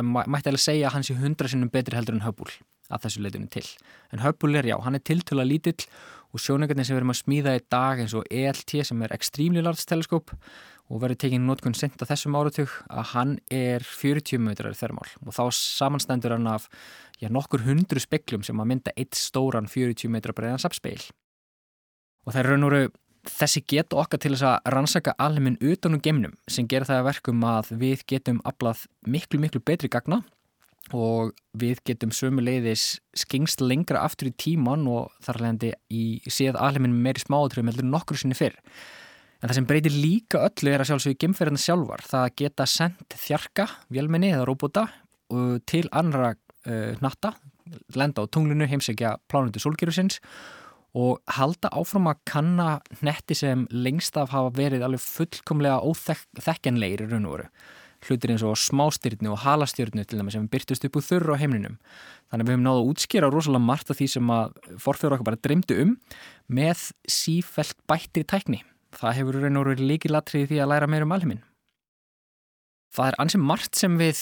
mætti 0.06 0.52
alveg 0.52 0.62
segja 0.62 0.90
að 0.90 0.98
hann 0.98 1.08
sé 1.08 1.16
hundra 1.18 1.50
sinnum 1.50 1.72
betri 1.72 1.98
heldur 1.98 2.20
en 2.20 2.26
Hubble 2.26 2.54
að 2.92 3.06
þessu 3.06 3.24
leitinu 3.24 3.48
til. 3.50 3.64
En 4.12 4.22
Hubble 4.22 4.60
er 4.60 4.68
já, 4.68 4.76
hann 4.84 4.98
er 4.98 5.02
tiltöla 5.02 5.46
lítill 5.48 5.80
og 6.32 6.40
sjóningarnir 6.40 6.86
sem 6.88 6.96
við 6.96 7.02
erum 7.02 7.12
að 7.12 7.20
smíða 7.20 7.56
í 7.58 7.64
dag 7.72 8.00
eins 8.02 8.14
og 8.16 8.28
ELT 8.32 8.76
sem 8.88 9.02
er 9.04 9.14
Extremely 9.16 9.64
Large 9.64 9.84
Telescope 9.88 10.36
og 10.92 11.02
verður 11.02 11.20
tekinn 11.24 11.44
nótkunn 11.48 11.76
sent 11.76 12.00
að 12.02 12.12
þessum 12.12 12.36
áratug 12.36 12.72
að 12.88 13.10
hann 13.12 13.36
er 13.52 13.84
40 13.86 14.40
metrar 14.44 14.76
þermál 14.76 15.08
og 15.22 15.36
þá 15.36 15.44
samanstendur 15.56 16.34
hann 16.36 16.48
af 16.50 16.68
já, 17.20 17.28
nokkur 17.32 17.64
hundru 17.66 18.00
speklum 18.02 18.44
sem 18.44 18.60
að 18.60 18.72
mynda 18.72 18.96
eitt 18.96 19.16
stóran 19.16 19.70
40 19.70 20.12
metrar 20.12 20.36
breiðan 20.36 20.60
sapspeil. 20.62 21.00
Og 22.26 22.34
það 22.34 22.42
er 22.42 22.50
raun 22.50 22.66
og 22.66 22.74
raun 22.74 22.92
þessi 23.28 23.62
getur 23.70 24.02
okkar 24.02 24.20
til 24.22 24.34
þess 24.34 24.48
að 24.48 24.70
rannsaka 24.74 25.14
alveg 25.22 25.60
utan 25.62 25.96
um 25.96 26.02
gemnum 26.02 26.34
sem 26.50 26.66
gera 26.68 26.88
það 26.88 27.02
að 27.02 27.08
verkum 27.10 27.44
að 27.46 27.74
við 27.78 28.06
getum 28.10 28.40
aflað 28.48 28.86
miklu 29.06 29.40
miklu 29.42 29.62
betri 29.62 29.90
gagna 29.92 30.22
og 30.96 31.32
við 31.58 31.80
getum 31.88 32.12
sömu 32.14 32.44
leiðis 32.44 33.00
skingst 33.16 33.62
lengra 33.64 34.02
aftur 34.06 34.30
í 34.30 34.34
tíman 34.38 34.86
og 34.90 35.12
þar 35.24 35.40
leðandi 35.42 35.72
í 35.92 36.04
séð 36.30 36.58
alheiminn 36.60 36.98
meiri 37.04 37.22
smáatröðum 37.22 37.72
heldur 37.72 37.88
nokkur 37.88 38.20
sinni 38.20 38.36
fyrr. 38.38 38.58
En 39.42 39.50
það 39.50 39.56
sem 39.58 39.68
breytir 39.68 39.94
líka 39.96 40.44
öllu 40.46 40.70
er 40.70 40.84
að 40.84 40.92
sjálfsögja 40.92 41.20
gemferðina 41.24 41.58
sjálfar. 41.58 42.04
Það 42.06 42.26
geta 42.38 42.66
sendt 42.70 43.16
þjarka, 43.18 43.66
vélminni 43.90 44.30
eða 44.30 44.46
robota 44.46 44.86
til 45.66 45.86
annara 45.90 46.34
uh, 46.68 46.92
natta, 47.02 47.32
lenda 47.96 48.22
á 48.22 48.30
tunglinu, 48.30 48.68
heimsækja 48.68 49.16
plánundu 49.32 49.62
solgjörusins 49.62 50.20
og 50.92 51.22
halda 51.38 51.70
áfram 51.72 52.10
að 52.10 52.20
kanna 52.28 52.66
netti 53.00 53.34
sem 53.38 53.64
lengst 53.72 54.18
af 54.20 54.34
hafa 54.34 54.52
verið 54.58 54.84
alveg 54.84 55.00
fullkomlega 55.00 55.80
óþekkenleir 55.80 57.06
í 57.06 57.08
raun 57.08 57.30
og 57.30 57.38
veru 57.38 57.48
hlutir 58.06 58.32
eins 58.34 58.44
og 58.46 58.58
smástyrni 58.58 59.30
og 59.30 59.40
halastjörnu 59.44 60.04
til 60.04 60.18
dæmis 60.18 60.36
sem 60.36 60.48
byrtust 60.50 60.84
upp 60.88 60.98
úr 60.98 61.06
þurru 61.06 61.36
á 61.36 61.42
heimninum. 61.42 61.78
Þannig 62.30 62.44
að 62.44 62.48
við 62.48 62.56
hefum 62.56 62.66
náðu 62.66 62.82
að 62.82 62.90
útskýra 62.92 63.30
rosalega 63.32 63.68
margt 63.68 63.92
af 63.92 63.98
því 64.00 64.08
sem 64.14 64.32
að 64.34 64.58
forfjóður 64.82 65.16
okkar 65.16 65.28
bara 65.30 65.42
dreymdu 65.46 65.78
um 65.84 65.96
með 66.48 66.86
sífælt 67.10 67.78
bættri 67.90 68.24
tækni. 68.24 68.62
Það 68.92 69.18
hefur 69.18 69.40
og 69.40 69.66
verið 69.70 69.88
líkilatrið 69.88 70.48
því 70.50 70.62
að 70.62 70.72
læra 70.72 70.90
meir 70.90 71.06
um 71.06 71.14
alheimin. 71.16 71.44
Það 72.92 73.08
er 73.08 73.20
ansið 73.24 73.46
margt 73.48 73.78
sem 73.78 73.94
við 74.00 74.18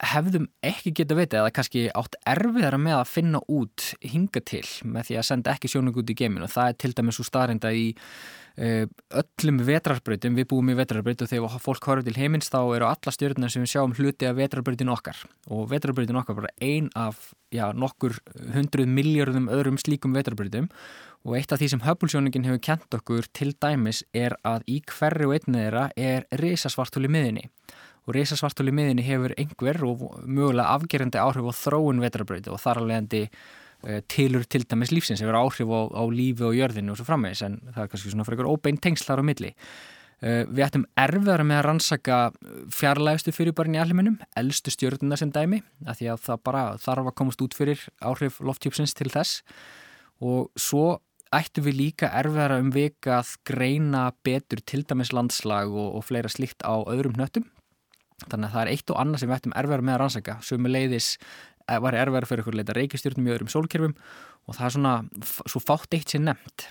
hefðum 0.00 0.46
ekki 0.64 0.92
geta 0.96 1.16
vitið 1.18 1.42
eða 1.42 1.54
kannski 1.54 1.86
átt 1.96 2.16
erfiðara 2.28 2.78
með 2.80 2.96
að 2.98 3.10
finna 3.10 3.40
út 3.52 3.90
hinga 4.00 4.42
til 4.48 4.64
með 4.88 5.10
því 5.10 5.18
að 5.20 5.26
senda 5.28 5.54
ekki 5.54 5.70
sjónung 5.72 5.98
út 6.00 6.12
í 6.12 6.16
geiminu 6.16 6.46
og 6.46 6.54
það 6.54 6.70
er 6.70 6.78
til 6.80 6.92
dæmis 6.96 7.18
svo 7.18 7.26
staðrinda 7.28 7.72
í 7.76 7.90
uh, 7.92 8.86
öllum 9.20 9.60
vetrarbröytum, 9.66 10.38
við 10.38 10.48
búum 10.52 10.72
í 10.72 10.78
vetrarbröyt 10.78 11.26
og 11.26 11.30
þegar 11.32 11.60
fólk 11.64 11.90
horfður 11.90 12.08
til 12.08 12.22
heimins 12.22 12.48
þá 12.52 12.58
eru 12.62 12.88
alla 12.88 13.14
stjórnar 13.14 13.52
sem 13.52 13.66
við 13.66 13.74
sjáum 13.74 13.94
hluti 13.98 14.30
af 14.30 14.38
vetrarbröytin 14.40 14.94
okkar. 14.94 15.20
Og 15.52 15.68
vetrarbröytin 15.70 16.20
okkar 16.22 16.40
bara 16.40 16.54
ein 16.64 16.88
af 16.96 17.34
já, 17.52 17.68
nokkur 17.76 18.16
hundruð 18.56 18.90
miljardum 18.90 19.50
öðrum 19.52 19.78
slíkum 19.80 20.16
vetrarbröytum 20.16 20.70
og 21.28 21.36
eitt 21.36 21.52
af 21.52 21.60
því 21.60 21.68
sem 21.74 21.82
Hubble-sjóningin 21.84 22.46
hefur 22.48 22.62
kent 22.64 22.96
okkur 22.96 23.26
til 23.36 23.52
dæmis 23.60 24.00
er 24.16 24.38
að 24.46 24.64
í 24.72 24.80
hverju 24.88 25.28
og 25.28 25.36
einni 25.36 25.66
þeirra 25.66 25.88
er 26.00 26.24
risasvartul 26.40 27.04
í 27.04 27.12
miðinni 27.12 27.50
og 28.06 28.16
reysasvartul 28.16 28.70
í 28.70 28.74
miðinni 28.74 29.04
hefur 29.06 29.34
einhver 29.38 29.80
og 29.86 30.04
mögulega 30.24 30.76
afgerandi 30.76 31.20
áhrif 31.20 31.50
á 31.50 31.52
þróun 31.60 32.02
vetrabröyti 32.02 32.52
og 32.52 32.60
þar 32.62 32.82
alveg 32.82 33.02
endi 33.02 33.22
uh, 33.26 34.00
tilur 34.10 34.46
til 34.48 34.64
dæmis 34.64 34.92
lífsins 34.94 35.22
hefur 35.22 35.38
áhrif 35.40 35.70
á, 35.70 35.80
á 35.92 36.02
lífi 36.08 36.46
og 36.48 36.56
jörðinu 36.56 36.94
og 36.94 37.00
svo 37.00 37.08
framvegis 37.08 37.44
en 37.46 37.60
það 37.70 37.82
er 37.84 37.90
kannski 37.92 38.12
svona 38.12 38.26
fyrir 38.28 38.40
einhver 38.42 38.52
óbein 38.56 38.80
tengslar 38.80 39.22
á 39.22 39.24
milli. 39.26 39.52
Uh, 40.20 40.42
við 40.48 40.64
ættum 40.66 40.88
erfiðara 41.00 41.46
með 41.48 41.60
að 41.60 41.66
rannsaka 41.68 42.16
fjarlægustu 42.76 43.32
fyrirbærin 43.36 43.78
í 43.78 43.82
alheiminum, 43.82 44.18
eldstu 44.36 44.72
stjórnuna 44.72 45.20
sem 45.20 45.32
dæmi, 45.32 45.62
að 45.86 46.00
því 46.00 46.10
að 46.14 46.26
það 46.26 46.42
bara 46.48 46.64
þarf 46.80 47.12
að 47.12 47.16
komast 47.20 47.44
út 47.44 47.56
fyrir 47.56 47.86
áhrif 48.04 48.40
lofttjúpsins 48.44 48.96
til 48.96 49.08
þess 49.12 49.40
og 50.20 50.50
svo 50.60 50.98
ættum 51.32 51.64
við 51.68 51.78
líka 51.78 52.10
erfiðara 52.18 52.58
um 52.60 52.72
vika 52.74 53.20
að 53.20 53.36
greina 53.46 54.10
betur 54.26 54.60
til 54.66 54.82
dæmis 54.82 55.14
landslag 55.14 55.70
og, 55.70 55.94
og 55.96 56.04
fleira 56.04 56.28
slíkt 56.32 56.64
á 56.66 56.74
öðrum 56.82 57.16
hnöttum 57.16 57.46
Þannig 58.26 58.50
að 58.50 58.56
það 58.56 58.62
er 58.62 58.72
eitt 58.74 58.92
og 58.92 59.00
annað 59.02 59.22
sem 59.22 59.30
við 59.30 59.38
ættum 59.38 59.56
erfæra 59.62 59.86
með 59.86 59.96
að 59.96 60.02
rannsaka. 60.02 60.36
Sumi 60.44 60.72
leiðis 60.72 61.08
eh, 61.16 61.78
var 61.80 61.96
erfæra 61.98 62.28
fyrir 62.28 62.44
ykkur 62.44 62.58
leita 62.58 62.76
reykistjórnum 62.76 63.30
í 63.30 63.34
öðrum 63.34 63.52
sólkerfum 63.52 63.96
og 64.46 64.58
það 64.58 64.66
er 64.66 64.76
svona 64.76 64.94
svo 65.46 65.62
fátt 65.64 65.96
eitt 65.96 66.12
sér 66.12 66.24
nefnt. 66.26 66.70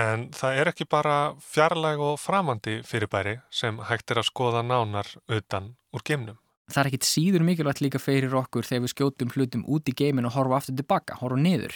En 0.00 0.28
það 0.34 0.60
er 0.60 0.70
ekki 0.70 0.86
bara 0.88 1.16
fjarlæg 1.42 2.02
og 2.04 2.20
framandi 2.22 2.78
fyrirbæri 2.86 3.40
sem 3.52 3.80
hægt 3.90 4.12
er 4.12 4.22
að 4.22 4.30
skoða 4.30 4.62
nánar 4.64 5.10
utan 5.28 5.74
úr 5.92 6.04
geimnum. 6.06 6.38
Það 6.70 6.84
er 6.84 6.88
ekkit 6.92 7.08
síður 7.08 7.44
mikilvægt 7.44 7.82
líka 7.82 7.98
fyrir 7.98 8.34
okkur 8.38 8.66
þegar 8.66 8.84
við 8.84 8.92
skjótum 8.94 9.32
hlutum 9.34 9.66
út 9.66 9.90
í 9.90 9.94
geimin 9.98 10.28
og 10.28 10.36
horfa 10.36 10.60
aftur 10.60 10.76
tilbaka, 10.78 11.18
horfa 11.18 11.40
niður 11.40 11.74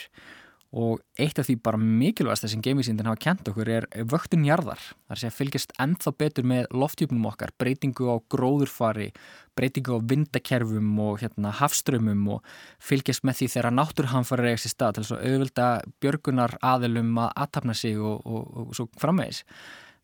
og 0.74 1.02
eitt 1.22 1.38
af 1.38 1.46
því 1.46 1.54
bara 1.62 1.78
mikilvægast 1.78 2.48
sem 2.50 2.62
geimvísindin 2.62 3.06
hafa 3.06 3.20
kent 3.22 3.46
okkur 3.46 3.68
er 3.70 3.84
vöktun 4.10 4.46
jarðar. 4.46 4.80
Það 5.06 5.14
er 5.14 5.28
að 5.28 5.36
fylgjast 5.36 5.74
ennþá 5.80 6.12
betur 6.18 6.48
með 6.50 6.66
loftjúpnum 6.74 7.28
okkar, 7.30 7.52
breytingu 7.62 8.08
á 8.10 8.16
gróðurfari, 8.34 9.12
breytingu 9.54 9.94
á 9.94 10.06
vindakerfum 10.10 10.90
og 11.04 11.22
hérna, 11.22 11.54
hafströmmum 11.60 12.26
og 12.36 12.50
fylgjast 12.82 13.22
með 13.22 13.38
því 13.40 13.50
þegar 13.54 13.76
náttúrhanfari 13.78 14.50
er 14.50 14.58
þessi 14.58 14.74
stað 14.74 14.96
til 14.96 15.04
þess 15.04 15.14
að 15.14 15.24
auðvölda 15.30 15.68
björgunar 16.02 16.56
aðelum 16.74 17.12
að 17.22 17.34
aðtapna 17.44 17.76
sig 17.78 18.00
og, 18.00 18.26
og, 18.26 18.48
og, 18.50 18.72
svo 18.74 18.88
framvegis. 18.98 19.44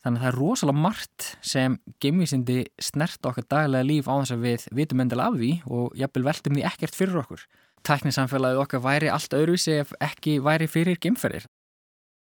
Þannig 0.00 0.20
að 0.20 0.22
það 0.22 0.30
er 0.30 0.38
rosalega 0.38 0.84
margt 0.86 1.26
sem 1.44 1.74
geimvísindi 2.00 2.60
snert 2.80 3.26
okkar 3.26 3.48
daglega 3.50 3.88
líf 3.90 4.06
á 4.06 4.14
þess 4.22 4.36
að 4.36 4.46
við 4.46 4.68
vitum 4.78 5.02
endal 5.02 5.24
af 5.26 5.34
því 5.34 5.50
og 5.66 5.98
jafnvel 5.98 6.24
veltum 6.30 6.56
því 6.56 6.64
ekkert 6.70 6.96
fyrir 6.96 7.20
okkur 7.20 7.44
tæknisamfélagið 7.86 8.60
okkar 8.64 8.84
væri 8.84 9.10
allt 9.12 9.34
öðruvísi 9.36 9.78
ef 9.80 9.94
ekki 10.00 10.38
væri 10.44 10.68
fyrir 10.70 11.00
gemferðir. 11.00 11.46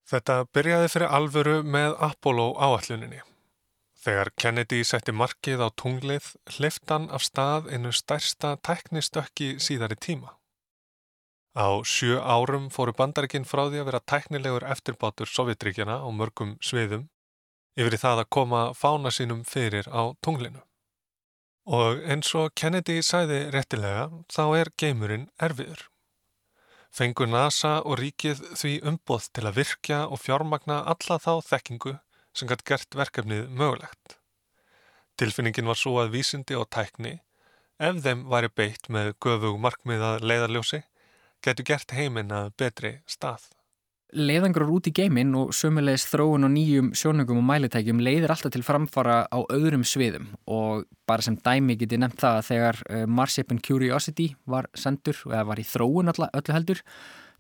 Þetta 0.10 0.44
byrjaði 0.54 0.90
fyrir 0.92 1.14
alvöru 1.18 1.56
með 1.64 1.96
Apollo 2.04 2.50
áalluninni. 2.60 3.22
Þegar 4.04 4.34
Kennedy 4.36 4.82
setti 4.84 5.14
markið 5.16 5.64
á 5.64 5.68
tunglið 5.80 6.34
hliftan 6.58 7.08
af 7.16 7.24
stað 7.24 7.70
einu 7.72 7.94
stærsta 7.96 8.58
tæknistökki 8.68 9.54
síðari 9.64 9.96
tíma. 9.96 10.34
Á 11.56 11.80
sjö 11.86 12.18
árum 12.20 12.68
fóru 12.74 12.92
bandarikinn 12.98 13.48
frá 13.48 13.68
því 13.70 13.80
að 13.80 13.88
vera 13.92 14.04
tæknilegur 14.12 14.66
eftirbátur 14.74 15.30
Sovjetríkjana 15.30 16.02
á 16.04 16.08
mörgum 16.12 16.58
sviðum 16.60 17.08
yfir 17.80 17.96
það 18.02 18.24
að 18.24 18.32
koma 18.36 18.62
fána 18.76 19.12
sínum 19.14 19.44
fyrir 19.48 19.88
á 19.88 20.12
tunglinu. 20.20 20.60
Og 21.64 22.02
eins 22.04 22.28
og 22.36 22.52
Kennedy 22.60 22.98
sæði 23.00 23.46
réttilega 23.54 24.10
þá 24.28 24.44
er 24.60 24.72
geimurinn 24.76 25.30
erfiður. 25.40 25.86
Fengur 26.92 27.30
NASA 27.32 27.78
og 27.88 28.02
ríkið 28.02 28.42
því 28.60 28.74
umboð 28.90 29.30
til 29.32 29.46
að 29.48 29.56
virkja 29.62 30.02
og 30.12 30.20
fjármagna 30.22 30.82
alla 30.92 31.18
þá 31.24 31.40
þekkingu 31.48 31.96
sem 32.36 32.52
gætt 32.52 32.66
gert 32.68 33.00
verkefnið 33.00 33.48
mögulegt. 33.48 34.18
Tilfinningin 35.18 35.70
var 35.72 35.80
svo 35.80 35.96
að 36.02 36.14
vísindi 36.18 36.60
og 36.60 36.68
tækni, 36.74 37.16
ef 37.80 38.04
þeim 38.04 38.28
væri 38.30 38.52
beitt 38.52 38.90
með 38.90 39.14
göfug 39.24 39.58
markmiðað 39.62 40.26
leiðarljósi, 40.26 40.84
getur 41.42 41.70
gert 41.72 41.96
heiminn 41.96 42.34
að 42.34 42.52
betri 42.60 42.98
stað 43.08 43.53
leiðangur 44.14 44.68
út 44.74 44.88
í 44.90 44.94
geiminn 44.96 45.34
og 45.38 45.52
sömulegis 45.58 46.06
þróun 46.12 46.48
og 46.48 46.52
nýjum 46.54 46.92
sjónungum 46.98 47.42
og 47.42 47.48
mælitækjum 47.48 48.02
leiðir 48.04 48.34
alltaf 48.34 48.54
til 48.54 48.64
framfara 48.66 49.24
á 49.28 49.40
öðrum 49.54 49.84
sviðum. 49.88 50.30
Og 50.46 50.86
bara 51.10 51.26
sem 51.26 51.38
dæmi 51.38 51.78
geti 51.80 52.00
nefnt 52.00 52.22
það 52.22 52.40
að 52.40 52.48
þegar 52.52 52.80
uh, 52.86 53.04
Marshipin 53.10 53.62
Curiosity 53.64 54.30
var 54.50 54.70
sendur 54.78 55.20
eða 55.32 55.44
var 55.50 55.62
í 55.62 55.68
þróun 55.68 56.14
öllu 56.14 56.56
heldur 56.56 56.84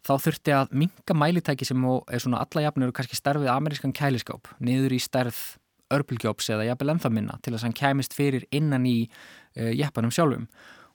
þá 0.03 0.13
þurfti 0.19 0.55
að 0.57 0.75
minga 0.75 1.15
mælitæki 1.15 1.67
sem 1.67 1.85
er 1.87 2.23
svona 2.23 2.41
alla 2.43 2.65
jafnir 2.65 2.91
og 2.91 2.97
kannski 2.97 3.17
starfið 3.17 3.53
amerískan 3.53 3.95
kæliskáp 3.95 4.49
niður 4.59 4.97
í 4.97 4.99
starf 5.01 5.55
örpilgjóps 5.93 6.49
eða 6.51 6.67
jafnvel 6.71 6.95
ennþá 6.95 7.11
minna 7.13 7.39
til 7.41 7.53
þess 7.53 7.63
að 7.63 7.69
hann 7.69 7.79
kæmist 7.79 8.17
fyrir 8.17 8.45
innan 8.51 8.87
í 8.89 8.97
uh, 9.07 9.71
jæpanum 9.71 10.13
sjálfum. 10.13 10.49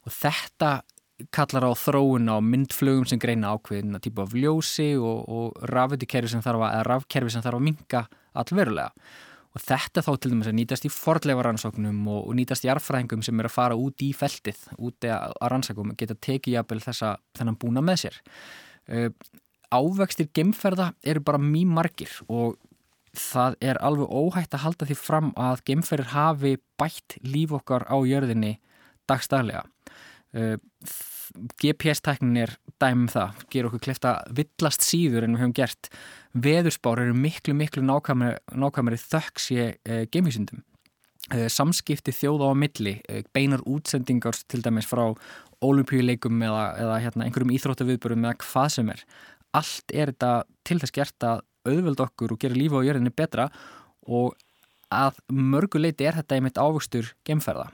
Og 0.05 0.13
þetta 0.15 0.79
kallar 1.35 1.67
á 1.67 1.71
þróun 1.75 2.29
á 2.31 2.37
myndflögum 2.43 3.07
sem 3.09 3.19
greina 3.21 3.53
ákveðina 3.55 4.01
típu 4.03 4.23
af 4.23 4.35
ljósi 4.35 4.93
og, 4.97 5.25
og 5.27 5.65
rafkerfi 5.71 6.31
sem 6.31 6.43
þarf 6.45 6.63
að, 6.67 7.49
að 7.49 7.59
minka 7.63 8.05
allverulega 8.37 8.91
og 9.49 9.63
þetta 9.65 10.03
þá 10.05 10.11
til 10.21 10.31
dæmis 10.31 10.49
að 10.49 10.57
nýtast 10.59 10.85
í 10.85 10.91
fordleifa 10.93 11.43
rannsóknum 11.47 11.99
og, 12.07 12.21
og 12.29 12.37
nýtast 12.37 12.65
í 12.67 12.71
arfræðingum 12.71 13.23
sem 13.25 13.39
er 13.41 13.49
að 13.49 13.55
fara 13.55 13.77
út 13.79 14.03
í 14.05 14.11
feltið, 14.13 14.59
úti 14.77 15.09
að 15.09 15.33
rannsókum 15.49 15.95
geta 15.97 16.15
tekið 16.15 16.59
jafnvel 16.59 16.81
þessa 16.85 17.15
þennan 17.37 17.57
búna 17.59 17.83
með 17.85 18.03
sér 18.05 18.19
uh, 18.93 19.09
Ávextir 19.69 20.29
gemferða 20.33 20.93
eru 21.05 21.21
bara 21.21 21.41
mjög 21.41 21.73
margir 21.77 22.13
og 22.29 22.57
það 23.17 23.57
er 23.61 23.79
alveg 23.85 24.09
óhægt 24.09 24.55
að 24.57 24.63
halda 24.63 24.87
því 24.89 24.97
fram 24.97 25.29
að 25.37 25.61
gemferðir 25.69 26.13
hafi 26.13 26.55
bætt 26.79 27.17
líf 27.25 27.53
okkar 27.57 27.85
á 27.89 27.97
jörðinni 28.05 28.55
dagstæðlega. 29.09 29.65
Uh, 30.33 30.57
GPS-tæknin 31.61 32.39
er 32.41 32.55
dæmum 32.81 33.09
það, 33.11 33.43
ger 33.53 33.67
okkur 33.69 33.83
klefta 33.85 34.15
villast 34.33 34.85
síður 34.85 35.27
en 35.27 35.35
við 35.35 35.43
höfum 35.43 35.57
gert. 35.59 35.91
Veðurspár 36.33 37.03
eru 37.03 37.17
miklu, 37.17 37.53
miklu 37.57 37.83
nákvæmari, 37.85 38.39
nákvæmari 38.57 38.99
þökks 39.01 39.49
í 39.53 39.59
uh, 39.67 40.03
geimvísundum. 40.13 40.63
Uh, 41.29 41.45
samskipti 41.51 42.13
þjóða 42.15 42.49
á 42.49 42.53
milli, 42.57 42.95
beinar 43.35 43.61
útsendingar 43.69 44.39
til 44.49 44.63
dæmis 44.65 44.89
frá 44.89 45.05
olimpíuleikum 45.65 46.39
eða, 46.45 46.63
eða 46.79 46.99
hérna, 47.03 47.27
einhverjum 47.27 47.53
íþróttaviðbörum 47.57 48.25
eða 48.25 48.39
hvað 48.45 48.69
sem 48.77 48.91
er. 48.93 49.03
Allt 49.59 49.93
er 49.93 50.13
þetta 50.13 50.33
til 50.67 50.79
þess 50.81 50.95
gert 50.95 51.25
að 51.27 51.43
auðveld 51.69 52.05
okkur 52.05 52.33
og 52.33 52.41
gera 52.41 52.57
lífa 52.57 52.79
á 52.79 52.85
jörðinni 52.87 53.13
betra 53.13 53.49
og 54.07 54.37
að 54.89 55.19
mörguleiti 55.29 56.07
er 56.07 56.17
þetta 56.17 56.37
einmitt 56.37 56.61
ávöxtur 56.61 57.11
gemferða. 57.27 57.69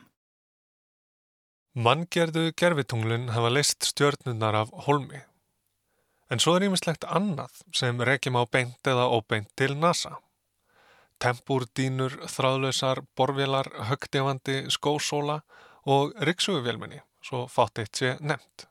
Manngerðu 1.76 2.54
gerfitunglun 2.56 3.34
hafa 3.36 3.50
leist 3.52 3.84
stjörnunar 3.84 4.56
af 4.56 4.70
holmi. 4.86 5.18
En 6.32 6.40
svo 6.40 6.54
er 6.56 6.64
ímislegt 6.70 7.04
annað 7.04 7.58
sem 7.76 8.00
reykjum 8.00 8.38
á 8.40 8.48
beint 8.48 8.88
eða 8.88 9.10
óbeint 9.12 9.50
til 9.60 9.76
NASA. 9.76 10.14
Tempúrdínur, 11.20 12.16
þráðlausar, 12.32 13.04
borvélar, 13.20 13.68
högdefandi, 13.90 14.70
skósóla 14.72 15.42
og 15.84 16.16
rikssuguvélminni, 16.24 17.02
svo 17.20 17.44
fátt 17.52 17.84
eitt 17.84 18.00
sé 18.00 18.16
nefnt. 18.24 18.70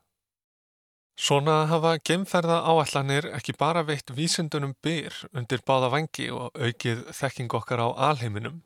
Svona 1.21 1.67
hafa 1.69 1.99
gemferða 2.01 2.63
áallanir 2.65 3.29
ekki 3.37 3.53
bara 3.61 3.85
veitt 3.85 4.17
vísindunum 4.17 4.73
byr 4.81 5.27
undir 5.37 5.61
báða 5.61 5.93
vangi 5.93 6.31
og 6.33 6.57
aukið 6.57 7.05
þekking 7.21 7.53
okkar 7.53 7.85
á 7.85 7.89
alheiminum, 8.09 8.63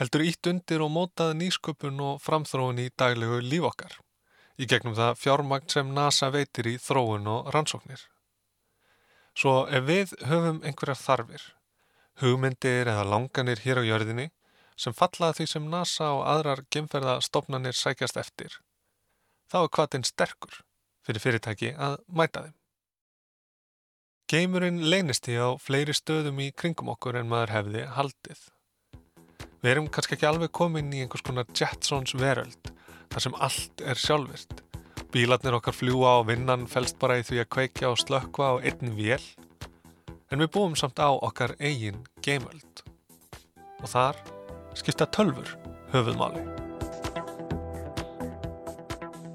heldur 0.00 0.24
ítt 0.24 0.48
undir 0.48 0.80
og 0.80 0.88
mótað 0.94 1.34
nýsköpun 1.36 2.00
og 2.00 2.22
framþróun 2.24 2.80
í 2.80 2.88
daglegu 2.96 3.42
líf 3.44 3.66
okkar, 3.68 3.98
í 4.56 4.64
gegnum 4.68 4.96
það 4.96 5.18
fjármagn 5.20 5.68
sem 5.68 5.90
NASA 5.96 6.30
veitir 6.32 6.70
í 6.70 6.78
þróun 6.80 7.28
og 7.28 7.50
rannsóknir. 7.54 8.00
Svo 9.36 9.66
ef 9.68 9.84
við 9.84 10.14
höfum 10.30 10.62
einhverjar 10.64 10.98
þarfir, 11.02 11.42
hugmyndir 12.22 12.88
eða 12.88 13.04
langanir 13.12 13.60
hér 13.64 13.82
á 13.84 13.88
jörðinni 13.88 14.30
sem 14.80 14.96
falla 14.96 15.34
því 15.36 15.46
sem 15.52 15.68
NASA 15.68 16.08
og 16.16 16.24
aðrar 16.32 16.64
gemferðastofnanir 16.72 17.76
sækjast 17.76 18.16
eftir, 18.20 18.56
þá 19.52 19.58
er 19.66 19.74
hvaðinn 19.76 20.08
sterkur 20.08 20.62
fyrir 21.04 21.24
fyrirtæki 21.24 21.74
að 21.76 21.98
mæta 22.08 22.46
þeim. 22.46 22.56
Geimurinn 24.30 24.80
leynist 24.86 25.28
í 25.28 25.36
á 25.36 25.58
fleiri 25.60 25.92
stöðum 25.96 26.40
í 26.40 26.48
kringum 26.56 26.92
okkur 26.94 27.18
en 27.20 27.28
maður 27.28 27.54
hefði 27.56 27.84
haldið. 27.98 28.42
Við 29.60 29.72
erum 29.74 29.88
kannski 29.92 30.16
ekki 30.16 30.28
alveg 30.28 30.52
komin 30.56 30.92
í 30.94 31.02
einhvers 31.04 31.24
konar 31.26 31.48
Jetsons 31.52 32.14
veröld, 32.16 32.72
þar 33.12 33.26
sem 33.26 33.36
allt 33.36 33.84
er 33.84 34.00
sjálfvirt. 34.00 34.62
Bílarnir 35.12 35.58
okkar 35.58 35.76
fljúa 35.76 36.16
og 36.20 36.28
vinnan 36.30 36.68
fælst 36.70 37.00
bara 37.02 37.18
í 37.20 37.26
því 37.26 37.42
að 37.42 37.50
kveikja 37.56 37.90
og 37.92 38.00
slökkva 38.00 38.54
á 38.56 38.62
einni 38.62 38.94
vél, 38.96 39.22
en 40.30 40.40
við 40.40 40.52
búum 40.54 40.78
samt 40.78 41.02
á 41.02 41.10
okkar 41.12 41.56
eigin 41.58 42.00
geimöld. 42.24 42.84
Og 43.82 43.88
þar 43.90 44.18
skipta 44.78 45.08
tölfur 45.10 45.56
höfuðmáli 45.92 46.46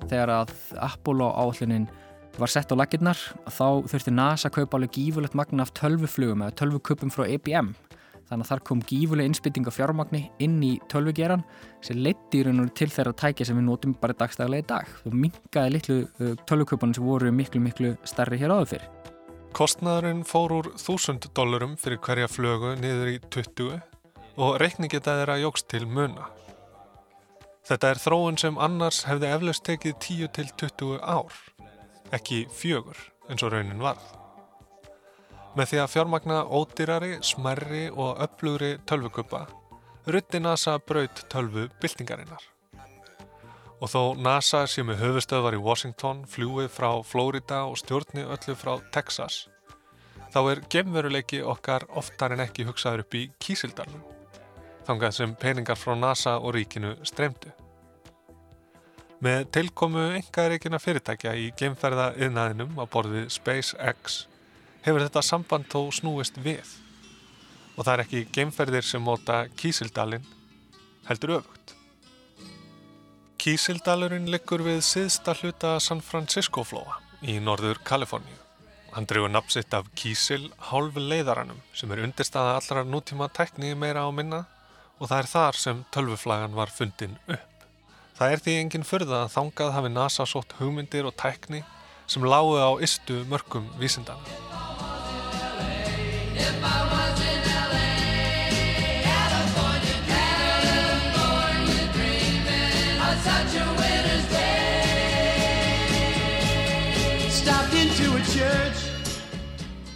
þegar 0.09 0.31
að 0.41 0.53
Apollo 0.85 1.29
áallunin 1.33 1.87
var 2.39 2.51
sett 2.51 2.71
á 2.71 2.75
laginnar 2.75 3.19
þá 3.47 3.85
þurfti 3.87 4.13
NASA 4.13 4.49
að 4.49 4.57
kaupa 4.59 4.77
alveg 4.77 4.97
gífurlegt 4.97 5.37
magna 5.37 5.65
af 5.65 5.73
tölvuflugum 5.77 6.43
eða 6.45 6.57
tölvuköpum 6.61 7.13
frá 7.13 7.25
IBM 7.31 7.73
þannig 8.29 8.45
að 8.45 8.51
þar 8.51 8.61
kom 8.67 8.81
gífurleg 8.89 9.29
innspytting 9.29 9.69
af 9.69 9.77
fjármagni 9.77 10.21
inn 10.41 10.57
í 10.65 10.73
tölvugeran 10.91 11.43
sem 11.85 11.99
leiti 12.01 12.41
í 12.41 12.45
raun 12.47 12.63
og 12.63 12.71
til 12.77 12.89
þeirra 12.91 13.13
tækja 13.21 13.49
sem 13.49 13.59
við 13.59 13.67
notum 13.69 13.95
bara 14.01 14.17
dagstæðilega 14.17 14.65
í 14.65 14.69
dag. 14.71 14.93
Þú 15.03 15.13
mingaði 15.23 15.73
litlu 15.75 15.97
uh, 16.05 16.31
tölvuköpunum 16.49 16.95
sem 16.97 17.05
voru 17.05 17.33
miklu 17.35 17.61
miklu 17.63 17.95
starri 18.07 18.39
hér 18.41 18.55
áður 18.55 18.71
fyrr. 18.75 18.87
Kostnaðurinn 19.55 20.25
fór 20.27 20.51
úr 20.51 20.71
1000 20.75 21.29
dólarum 21.37 21.77
fyrir 21.79 22.01
hverja 22.03 22.27
flögu 22.27 22.73
niður 22.81 23.13
í 23.13 23.19
20 23.31 23.77
og 24.35 24.57
reikningið 24.59 25.05
það 25.05 25.21
er 25.23 25.31
að 25.35 25.45
jógst 25.45 25.69
til 25.71 25.85
muna. 25.87 26.27
Þetta 27.65 27.93
er 27.93 28.01
þróun 28.03 28.37
sem 28.37 28.59
annars 28.61 29.05
hefði 29.07 29.31
eflaust 29.31 29.63
tekið 29.65 29.95
10 30.03 30.33
til 30.35 30.51
20 30.67 30.99
ár, 31.01 31.39
ekki 32.13 32.43
fjögur 32.53 32.99
eins 33.29 33.45
og 33.45 33.55
raunin 33.55 33.81
varð. 33.81 34.24
Með 35.55 35.69
því 35.71 35.77
að 35.81 35.91
fjármagna 35.93 36.39
ódýrari, 36.51 37.13
smerri 37.23 37.85
og 37.91 38.19
öflugri 38.25 38.75
tölvukuppa 38.87 39.45
rutti 40.05 40.39
NASA 40.39 40.77
braut 40.79 41.23
tölvu 41.29 41.69
byltingarinnar. 41.81 42.43
Og 43.81 43.89
þó 43.91 44.01
NASA 44.21 44.63
sé 44.69 44.83
með 44.85 45.01
höfustöðvar 45.01 45.57
í 45.57 45.61
Washington, 45.61 46.23
fljúið 46.29 46.69
frá 46.71 46.89
Florida 47.03 47.63
og 47.65 47.79
stjórni 47.81 48.23
öllu 48.23 48.55
frá 48.55 48.77
Texas, 48.93 49.47
þá 50.31 50.39
er 50.51 50.61
gemveruleiki 50.71 51.41
okkar 51.43 51.87
oftar 51.97 52.35
en 52.35 52.45
ekki 52.45 52.67
hugsaður 52.69 53.05
upp 53.05 53.17
í 53.17 53.25
Kísildalum 53.41 54.03
þangað 54.85 55.15
sem 55.17 55.33
peningar 55.41 55.79
frá 55.79 55.95
NASA 55.97 56.37
og 56.37 56.53
ríkinu 56.55 56.93
streymdu. 57.07 57.49
Með 59.25 59.47
tilkomu 59.55 60.03
engaðaríkina 60.19 60.77
fyrirtækja 60.77 61.33
í 61.39 61.47
geimferða 61.57 62.11
yðnaðinum 62.19 62.75
á 62.77 62.85
borðið 62.85 63.31
SpaceX 63.33 64.25
hefur 64.85 65.01
þetta 65.01 65.23
samband 65.25 65.67
þó 65.71 65.89
snúist 65.93 66.37
við 66.37 66.75
og 67.75 67.83
það 67.83 67.93
er 67.93 68.03
ekki 68.05 68.23
geimferðir 68.35 68.85
sem 68.87 69.03
móta 69.03 69.45
Kísildalinn 69.57 70.25
heldur 71.09 71.39
öfugt. 71.39 71.73
Kísildalurinn 73.41 74.29
liggur 74.31 74.63
við 74.65 74.79
siðsta 74.85 75.35
hluta 75.41 75.75
San 75.83 76.01
Francisco 76.01 76.63
flóa 76.65 76.99
í 77.25 77.37
norður 77.41 77.81
Kaliforníu. 77.85 78.37
Hann 78.95 79.07
drefur 79.09 79.31
napsitt 79.33 79.73
af 79.75 79.89
Kísil 79.97 80.47
hálfu 80.69 81.01
leiðaranum 81.03 81.59
sem 81.75 81.91
er 81.91 82.05
undirstaða 82.05 82.55
allra 82.61 82.85
nútíma 82.87 83.27
tekni 83.27 83.73
meira 83.75 84.05
á 84.07 84.09
minna 84.15 84.45
og 84.99 85.09
það 85.09 85.17
er 85.17 85.31
þar 85.33 85.59
sem 85.59 85.83
tölvuflagan 85.91 86.55
var 86.55 86.71
fundin 86.71 87.17
upp. 87.27 87.65
Það 88.15 88.31
er 88.31 88.43
því 88.45 88.57
enginn 88.61 88.87
förða 88.87 89.25
að 89.25 89.33
þangað 89.33 89.73
hafi 89.75 89.91
NASA 89.91 90.29
sótt 90.29 90.55
hugmyndir 90.61 91.09
og 91.09 91.17
tækni 91.19 91.65
sem 92.07 92.23
lágu 92.23 92.55
á 92.55 92.71
istu 92.79 93.25
mörgum 93.27 93.67
vísindana. 93.81 94.74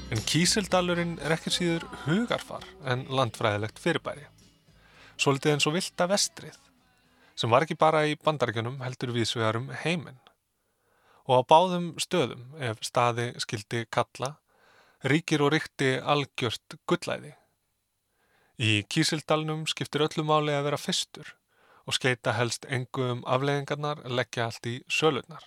En 0.10 0.23
Kísildalurinn 0.25 1.17
er 1.21 1.36
ekki 1.36 1.52
síður 1.54 1.86
hugarfar 2.06 2.65
en 2.89 3.06
landfræðilegt 3.13 3.78
fyrirbæri 3.82 4.25
svolítið 5.19 5.56
eins 5.56 5.67
og 5.67 5.75
vilda 5.75 6.08
vestrið, 6.10 6.58
sem 7.36 7.52
var 7.52 7.65
ekki 7.65 7.78
bara 7.80 8.06
í 8.08 8.15
bandarækjunum 8.23 8.80
heldur 8.84 9.12
viðsvegarum 9.15 9.69
heiminn. 9.84 10.19
Og 11.28 11.43
á 11.43 11.49
báðum 11.49 11.91
stöðum, 12.02 12.45
ef 12.58 12.80
staði 12.86 13.34
skildi 13.43 13.84
kalla, 13.91 14.38
ríkir 15.04 15.44
og 15.46 15.54
ríkti 15.54 15.98
algjört 16.00 16.78
gullæði. 16.88 17.36
Í 18.60 18.84
Kísildalnum 18.92 19.66
skiptir 19.72 20.04
öllu 20.04 20.26
máli 20.28 20.56
að 20.56 20.66
vera 20.68 20.82
fyrstur 20.82 21.36
og 21.88 21.96
skeita 21.96 22.36
helst 22.36 22.68
engu 22.68 23.06
um 23.14 23.22
afleggingarnar 23.26 24.04
leggja 24.06 24.50
allt 24.50 24.68
í 24.68 24.76
sölunar. 24.92 25.46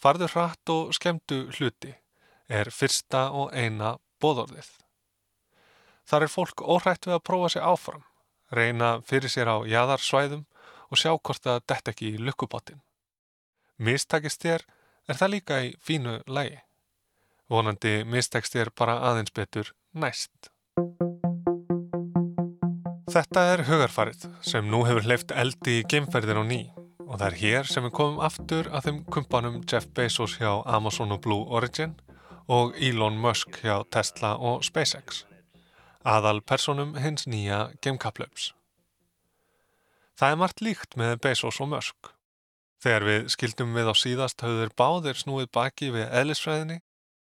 Farður 0.00 0.36
hratt 0.36 0.72
og 0.72 0.94
skemdu 0.96 1.42
hluti 1.56 1.96
er 2.48 2.70
fyrsta 2.72 3.28
og 3.36 3.50
eina 3.52 3.96
bóðorðið. 4.22 4.70
Þar 6.06 6.26
er 6.26 6.32
fólk 6.32 6.62
óhrætt 6.62 7.06
við 7.06 7.18
að 7.18 7.26
prófa 7.26 7.50
sig 7.54 7.66
áfram 7.66 8.06
reyna 8.50 9.00
fyrir 9.06 9.30
sér 9.30 9.50
á 9.50 9.56
jæðarsvæðum 9.66 10.46
og 10.90 10.98
sjá 10.98 11.12
hvort 11.14 11.44
það 11.44 11.62
dett 11.70 11.90
ekki 11.92 12.14
í 12.14 12.22
lukkupottin. 12.22 12.82
Mistakist 13.78 14.42
þér 14.42 14.66
er 15.08 15.18
það 15.18 15.32
líka 15.34 15.60
í 15.62 15.70
fínu 15.78 16.18
lægi. 16.26 16.58
Vonandi 17.50 18.04
mistakst 18.06 18.54
þér 18.54 18.70
bara 18.78 18.98
aðeins 19.10 19.34
betur 19.34 19.72
næst. 19.92 20.50
Þetta 23.10 23.42
er 23.52 23.64
hugarfarið 23.66 24.28
sem 24.46 24.68
nú 24.70 24.84
hefur 24.86 25.08
hleyft 25.08 25.34
eldi 25.34 25.80
í 25.80 25.86
geimferðin 25.90 26.40
á 26.40 26.44
ný 26.46 26.60
og 27.08 27.16
það 27.16 27.26
er 27.26 27.38
hér 27.40 27.66
sem 27.66 27.82
við 27.88 27.96
komum 27.98 28.20
aftur 28.22 28.70
að 28.70 28.86
þeim 28.86 29.00
kumpanum 29.10 29.56
Jeff 29.66 29.90
Bezos 29.96 30.36
hjá 30.38 30.62
Amazon 30.62 31.16
og 31.16 31.24
Blue 31.24 31.48
Origin 31.50 31.96
og 32.46 32.78
Elon 32.78 33.18
Musk 33.18 33.58
hjá 33.64 33.82
Tesla 33.90 34.36
og 34.38 34.62
SpaceX 34.62 35.24
aðal 36.06 36.40
personum 36.40 36.94
hins 36.96 37.26
nýja 37.28 37.70
geimkaplöps. 37.84 38.52
Það 40.16 40.32
er 40.32 40.40
margt 40.40 40.62
líkt 40.64 40.96
með 41.00 41.18
Bezos 41.24 41.60
og 41.60 41.70
Musk. 41.72 42.12
Þegar 42.80 43.04
við 43.04 43.26
skildum 43.34 43.74
við 43.76 43.90
á 43.92 43.94
síðast 43.96 44.40
höfður 44.44 44.72
báðir 44.76 45.18
snúið 45.20 45.50
baki 45.52 45.90
við 45.92 46.08
eðlisfræðinni 46.08 46.80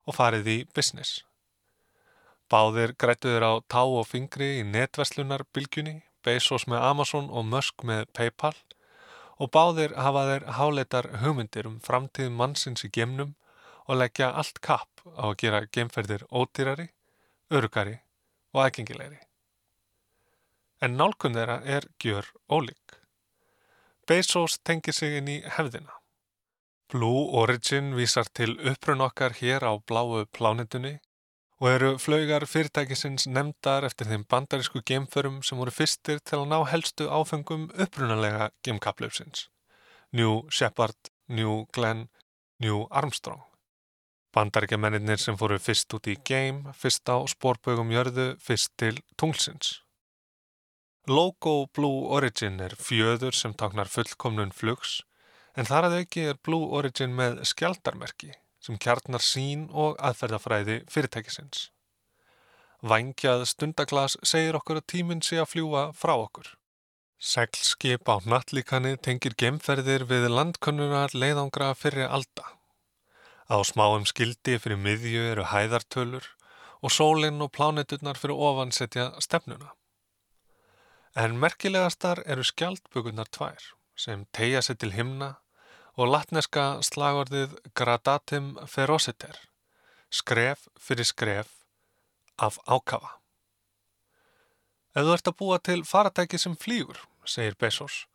og 0.08 0.16
farið 0.16 0.48
í 0.54 0.58
business. 0.74 1.22
Báðir 2.48 2.94
grættuður 2.96 3.44
á 3.44 3.54
tá 3.68 3.84
og 3.84 4.08
fingri 4.08 4.62
í 4.62 4.68
netverslunarbilgjunni, 4.68 6.02
Bezos 6.24 6.66
með 6.68 6.84
Amazon 6.84 7.28
og 7.30 7.46
Musk 7.48 7.84
með 7.88 8.08
Paypal 8.16 8.56
og 9.38 9.52
báðir 9.54 9.94
hafa 10.00 10.24
þeir 10.30 10.46
háleitar 10.58 11.10
hugmyndir 11.22 11.68
um 11.70 11.78
framtíð 11.84 12.32
mannsins 12.34 12.84
í 12.88 12.92
gemnum 12.94 13.36
og 13.86 14.02
leggja 14.02 14.32
allt 14.42 14.60
kapp 14.66 15.04
á 15.16 15.30
að 15.30 15.38
gera 15.44 15.62
gemferðir 15.72 16.26
ódýrari, 16.32 16.90
örugari 17.54 18.00
og 18.56 18.64
aðgengilegri. 18.66 19.22
En 20.82 20.98
nálkun 20.98 21.38
þeirra 21.38 21.62
er 21.66 21.88
gjör 22.04 22.28
ólík. 22.50 23.00
Bezos 24.08 24.60
tengir 24.64 24.96
sig 24.96 25.18
inn 25.20 25.32
í 25.32 25.40
hefðina. 25.44 25.97
Blue 26.92 27.28
Origin 27.36 27.90
vísar 27.98 28.30
til 28.32 28.54
upprun 28.64 29.02
okkar 29.04 29.34
hér 29.36 29.66
á 29.68 29.76
bláu 29.76 30.24
plánitunni 30.32 30.94
og 31.60 31.68
eru 31.70 31.90
flaugar 32.00 32.46
fyrirtækisins 32.48 33.26
nefndar 33.28 33.84
eftir 33.84 34.08
þeim 34.08 34.24
bandarísku 34.32 34.80
gemförum 34.88 35.42
sem 35.44 35.60
voru 35.60 35.74
fyrstir 35.74 36.22
til 36.24 36.38
að 36.40 36.48
ná 36.54 36.62
helstu 36.72 37.10
áfengum 37.12 37.66
upprunalega 37.76 38.48
gemkaplaupsins. 38.64 39.50
New 40.14 40.46
Shepard, 40.50 41.12
New 41.28 41.66
Glenn, 41.76 42.08
New 42.64 42.86
Armstrong. 42.90 43.44
Bandaríkjamennir 44.32 45.20
sem 45.20 45.36
fóru 45.36 45.60
fyrst 45.60 45.92
út 45.98 46.08
í 46.08 46.16
game, 46.24 46.72
fyrst 46.72 47.04
á 47.12 47.20
spórbögum 47.28 47.92
jörðu, 47.92 48.30
fyrst 48.40 48.72
til 48.80 49.04
tunglsins. 49.18 49.82
Logo 51.08 51.68
Blue 51.68 52.08
Origin 52.16 52.62
er 52.64 52.80
fjöður 52.80 53.36
sem 53.36 53.52
taknar 53.52 53.92
fullkomnun 53.92 54.56
flugs 54.56 55.02
en 55.58 55.66
þar 55.66 55.88
að 55.88 55.96
auki 56.02 56.28
er 56.32 56.38
Blue 56.46 56.70
Origin 56.78 57.16
með 57.18 57.42
skjaldarmerki 57.50 58.36
sem 58.62 58.78
kjarnar 58.82 59.24
sín 59.24 59.66
og 59.72 59.98
aðferðafræði 60.04 60.84
fyrirtækisins. 60.92 61.70
Vangjað 62.86 63.48
stundaglas 63.50 64.18
segir 64.22 64.58
okkur 64.60 64.82
að 64.82 64.90
tíminn 64.94 65.24
sé 65.26 65.40
að 65.42 65.52
fljúa 65.56 65.84
frá 65.98 66.14
okkur. 66.14 66.52
Seglskip 67.18 68.06
á 68.06 68.22
nattlíkani 68.22 68.94
tengir 69.02 69.34
gemferðir 69.34 70.06
við 70.06 70.28
landkunnunar 70.30 71.16
leiðangra 71.18 71.72
fyrir 71.74 72.06
alda. 72.06 72.46
Á 73.50 73.58
smáum 73.66 74.06
skildi 74.06 74.60
fyrir 74.62 74.78
miðju 74.78 75.24
eru 75.32 75.48
hæðartölur 75.50 76.28
og 76.86 76.94
sólinn 76.94 77.42
og 77.42 77.50
pláneturnar 77.58 78.20
fyrir 78.20 78.38
ofan 78.38 78.76
setja 78.76 79.10
stefnuna. 79.24 79.72
En 81.18 81.40
merkilegastar 81.42 82.22
eru 82.30 82.46
skjaldbugunar 82.46 83.32
tvær 83.34 83.72
sem 83.98 84.28
tegja 84.38 84.62
sér 84.62 84.78
til 84.78 84.94
himna 84.94 85.32
og 85.98 86.12
latneska 86.14 86.78
slagorðið 86.86 87.56
gradatim 87.78 88.52
ferociter, 88.70 89.34
skref 90.14 90.68
fyrir 90.78 91.08
skref 91.10 91.54
af 92.38 92.60
ákafa. 92.70 93.16
Ef 94.94 95.06
þú 95.06 95.14
ert 95.14 95.30
að 95.30 95.38
búa 95.42 95.58
til 95.62 95.84
faratæki 95.86 96.40
sem 96.42 96.56
flýgur, 96.58 97.00
segir 97.26 97.58
Bezos, 97.58 98.06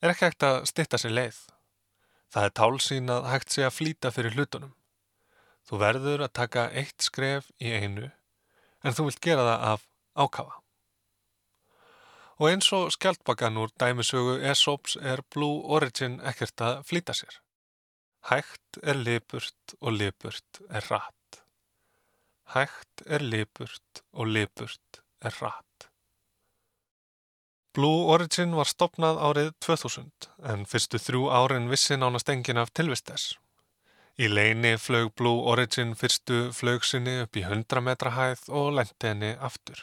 er 0.00 0.12
ekki 0.12 0.28
hægt 0.28 0.46
að 0.46 0.64
stitta 0.68 1.00
sér 1.00 1.16
leið. 1.16 1.38
Það 2.32 2.48
er 2.48 2.54
tálsýn 2.60 3.12
að 3.12 3.30
hægt 3.32 3.54
sé 3.56 3.64
að 3.64 3.76
flýta 3.78 4.12
fyrir 4.12 4.36
hlutunum. 4.36 4.74
Þú 5.64 5.80
verður 5.80 6.26
að 6.26 6.34
taka 6.36 6.66
eitt 6.76 7.04
skref 7.04 7.48
í 7.56 7.72
einu, 7.72 8.10
en 8.84 8.96
þú 8.96 9.08
vilt 9.08 9.24
gera 9.24 9.48
það 9.48 9.66
af 9.72 9.88
ákafa. 10.26 10.63
Og 12.38 12.50
eins 12.50 12.72
og 12.74 12.90
skjaldbakan 12.94 13.58
úr 13.62 13.70
dæmisögu 13.78 14.40
Esops 14.50 14.96
er 14.96 15.22
Blue 15.30 15.62
Origin 15.76 16.18
ekkert 16.26 16.60
að 16.60 16.80
flýta 16.88 17.14
sér. 17.14 17.36
Hægt 18.30 18.80
er 18.82 18.98
lipurt 18.98 19.76
og 19.80 19.92
lipurt 19.92 20.60
er 20.70 20.86
rætt. 20.90 21.42
Hægt 22.54 23.04
er 23.06 23.22
lipurt 23.22 24.02
og 24.12 24.26
lipurt 24.26 25.00
er 25.20 25.36
rætt. 25.42 25.88
Blue 27.74 28.10
Origin 28.14 28.56
var 28.56 28.70
stopnað 28.70 29.16
árið 29.28 29.48
2000 29.66 30.28
en 30.50 30.66
fyrstu 30.66 30.98
þrjú 30.98 31.24
árin 31.38 31.70
vissi 31.70 31.96
nánast 31.98 32.30
engin 32.30 32.60
af 32.62 32.70
tilvistess. 32.70 33.34
Í 34.14 34.28
leini 34.30 34.76
flög 34.78 35.10
Blue 35.18 35.42
Origin 35.50 35.96
fyrstu 35.98 36.52
flögsinni 36.54 37.16
upp 37.24 37.34
í 37.36 37.42
100 37.42 37.82
metra 37.82 38.14
hæð 38.14 38.46
og 38.48 38.76
lendi 38.78 39.10
henni 39.10 39.34
aftur. 39.34 39.80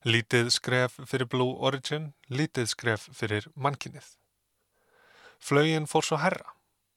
Lítið 0.00 0.46
skref 0.48 0.94
fyrir 1.04 1.28
Blue 1.28 1.58
Origin, 1.60 2.14
lítið 2.32 2.70
skref 2.72 3.02
fyrir 3.12 3.50
mannkinnið. 3.52 4.06
Flögin 5.36 5.84
fór 5.84 6.06
svo 6.06 6.16
herra, 6.22 6.54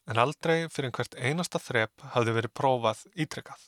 en 0.08 0.22
aldrei 0.24 0.70
fyrir 0.72 0.94
hvert 0.96 1.18
einasta 1.20 1.60
þrep 1.60 2.06
hafði 2.13 2.36
verið 2.38 2.54
prófað 2.56 3.02
ítrekkað. 3.12 3.66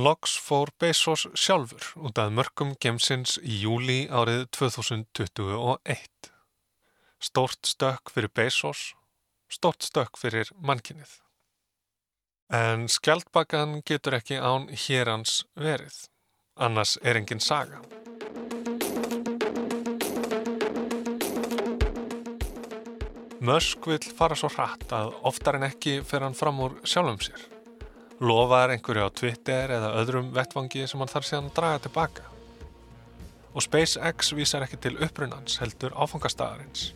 Logs 0.00 0.38
fór 0.40 0.72
Bezos 0.80 1.26
sjálfur 1.36 1.90
út 2.00 2.16
af 2.18 2.32
mörgum 2.32 2.72
gemsins 2.80 3.36
í 3.44 3.60
júli 3.66 3.98
árið 4.08 4.46
2021. 4.56 6.32
Stort 7.20 7.68
stökk 7.68 8.08
fyrir 8.08 8.32
Bezos, 8.32 8.94
stort 9.52 9.84
stökk 9.84 10.16
fyrir 10.16 10.48
mannkinnið. 10.56 11.20
En 12.48 12.88
skjaldbakan 12.88 13.82
getur 13.84 14.16
ekki 14.16 14.40
án 14.40 14.70
hérans 14.72 15.42
verið 15.60 16.06
annars 16.56 16.98
er 17.02 17.18
engin 17.18 17.40
saga. 17.40 17.80
Musk 23.44 23.88
vil 23.90 24.04
fara 24.16 24.36
svo 24.38 24.48
hratt 24.54 24.92
að 24.94 25.10
oftar 25.28 25.58
en 25.58 25.66
ekki 25.66 25.98
fer 26.06 26.24
hann 26.24 26.36
fram 26.38 26.62
úr 26.64 26.78
sjálfum 26.86 27.18
sér. 27.20 27.42
Lofaðar 28.24 28.76
einhverju 28.76 29.04
á 29.04 29.10
Twitter 29.12 29.74
eða 29.74 29.90
öðrum 30.00 30.30
vettvangi 30.32 30.86
sem 30.88 31.02
hann 31.02 31.10
þarf 31.10 31.28
síðan 31.28 31.50
að 31.50 31.58
draga 31.58 31.82
tilbaka. 31.84 32.30
Og 33.54 33.66
SpaceX 33.66 34.32
vísar 34.34 34.64
ekki 34.64 34.78
til 34.80 34.94
upprunans 35.02 35.58
heldur 35.60 35.92
áfangastadarins. 35.92 36.94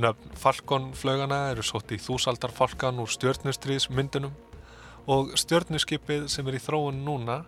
Nöfn 0.00 0.32
Falcon-flögana 0.38 1.50
eru 1.50 1.64
sótt 1.66 1.92
í 1.92 2.00
þúsaldar 2.00 2.54
falkan 2.54 3.02
úr 3.02 3.10
stjörnustriðsmyndunum 3.12 4.32
og 5.12 5.36
stjörnuskipið 5.38 6.26
sem 6.32 6.48
er 6.48 6.58
í 6.58 6.62
þróun 6.62 7.04
núna 7.04 7.42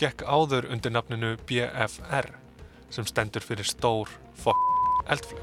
gekk 0.00 0.24
áður 0.24 0.68
undir 0.72 0.92
nafninu 0.94 1.34
BFR 1.48 2.28
sem 2.92 3.06
stendur 3.08 3.44
fyrir 3.44 3.66
stór 3.66 4.10
fokk 4.36 5.10
eldflög. 5.10 5.42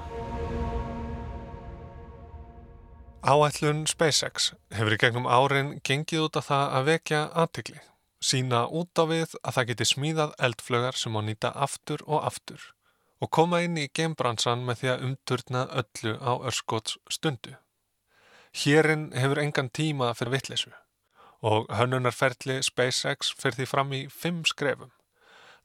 Áætlun 3.19 3.83
SpaceX 3.89 4.53
hefur 4.71 4.95
í 4.95 4.99
gegnum 5.01 5.27
árin 5.27 5.73
gengið 5.83 6.25
út 6.29 6.39
af 6.39 6.47
það 6.47 6.75
að 6.77 6.89
vekja 6.89 7.21
aðtikli, 7.43 7.79
sína 8.23 8.62
út 8.71 9.01
á 9.01 9.03
við 9.09 9.35
að 9.43 9.55
það 9.57 9.69
geti 9.71 9.88
smíðað 9.89 10.35
eldflögar 10.47 10.99
sem 10.99 11.17
á 11.19 11.21
nýta 11.27 11.51
aftur 11.51 12.05
og 12.07 12.23
aftur 12.23 12.69
og 13.19 13.27
koma 13.35 13.59
inn 13.65 13.75
í 13.75 13.89
geimbransan 13.91 14.62
með 14.63 14.77
því 14.79 14.91
að 14.93 15.01
umturna 15.09 15.65
öllu 15.81 16.13
á 16.23 16.31
örskots 16.47 16.95
stundu. 17.12 17.57
Hérinn 18.55 19.09
hefur 19.12 19.41
engan 19.43 19.67
tíma 19.69 20.13
fyrir 20.15 20.38
vittlesu 20.38 20.71
og 21.45 21.69
hönnunarferðli 21.71 22.60
SpaceX 22.65 23.32
fyrir 23.39 23.62
því 23.62 23.67
fram 23.71 23.93
í 23.95 24.02
fimm 24.12 24.41
skrefum, 24.47 24.91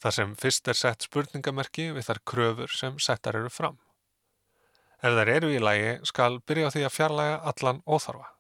þar 0.03 0.17
sem 0.19 0.37
fyrst 0.39 0.69
er 0.71 0.79
sett 0.79 1.07
spurningamerki 1.07 1.91
við 1.97 2.07
þar 2.09 2.21
kröfur 2.31 2.75
sem 2.75 2.99
settar 3.03 3.39
eru 3.41 3.51
fram. 3.51 3.79
Ef 5.05 5.17
þær 5.19 5.33
eru 5.35 5.51
í 5.53 5.61
lægi 5.61 5.97
skal 6.09 6.39
byrja 6.47 6.71
á 6.71 6.75
því 6.75 6.85
að 6.87 6.95
fjarlæga 6.95 7.41
allan 7.51 7.83
óþarfa. 7.85 8.31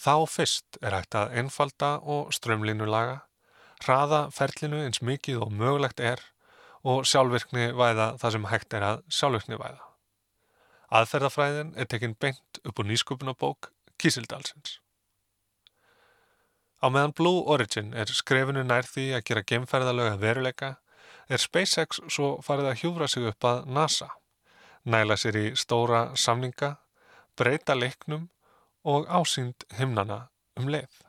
Þá 0.00 0.14
fyrst 0.32 0.78
er 0.80 0.94
hægt 0.96 1.16
að 1.18 1.34
einfalda 1.40 1.96
og 2.00 2.30
strömlínulaga, 2.32 3.22
hraða 3.84 4.20
ferlinu 4.32 4.84
eins 4.84 5.02
mikið 5.04 5.42
og 5.44 5.52
mögulegt 5.52 6.00
er 6.00 6.22
og 6.84 7.04
sjálfvirkni 7.08 7.72
væða 7.76 8.14
það 8.20 8.36
sem 8.36 8.46
hægt 8.52 8.76
er 8.76 8.86
að 8.86 9.02
sjálfvirkni 9.12 9.58
væða. 9.60 9.82
Aðferðafræðin 11.00 11.74
er 11.76 11.88
tekinn 11.90 12.16
beint 12.18 12.62
upp 12.64 12.80
úr 12.80 12.88
nýsköpunabók 12.88 13.70
Kísildalsins. 14.00 14.78
Á 16.80 16.88
meðan 16.88 17.12
Blue 17.12 17.44
Origin 17.52 17.92
er 17.92 18.08
skrefinu 18.08 18.62
nær 18.64 18.86
því 18.88 19.10
að 19.18 19.26
gera 19.28 19.44
gemferðalög 19.44 20.14
að 20.14 20.22
veruleika 20.24 20.70
er 21.28 21.42
SpaceX 21.42 22.00
svo 22.08 22.38
farið 22.44 22.70
að 22.70 22.78
hjúfra 22.80 23.08
sig 23.08 23.26
upp 23.28 23.44
að 23.44 23.66
NASA, 23.68 24.08
næla 24.88 25.18
sér 25.20 25.36
í 25.36 25.44
stóra 25.60 26.06
samninga, 26.16 26.78
breyta 27.36 27.76
leiknum 27.76 28.30
og 28.88 29.04
ásýnd 29.12 29.68
himnana 29.76 30.30
um 30.56 30.72
leið. 30.72 31.04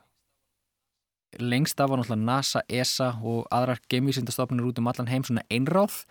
Lengst 1.40 1.80
af 1.80 1.88
var 1.88 2.02
náttúrulega 2.02 2.28
NASA, 2.28 2.60
ESA 2.68 3.14
og 3.24 3.46
aðrar 3.48 3.80
geimvísindastofnir 3.88 4.68
út 4.68 4.78
um 4.82 4.92
allan 4.92 5.08
heim 5.08 5.24
svona 5.24 5.46
einráð 5.48 6.02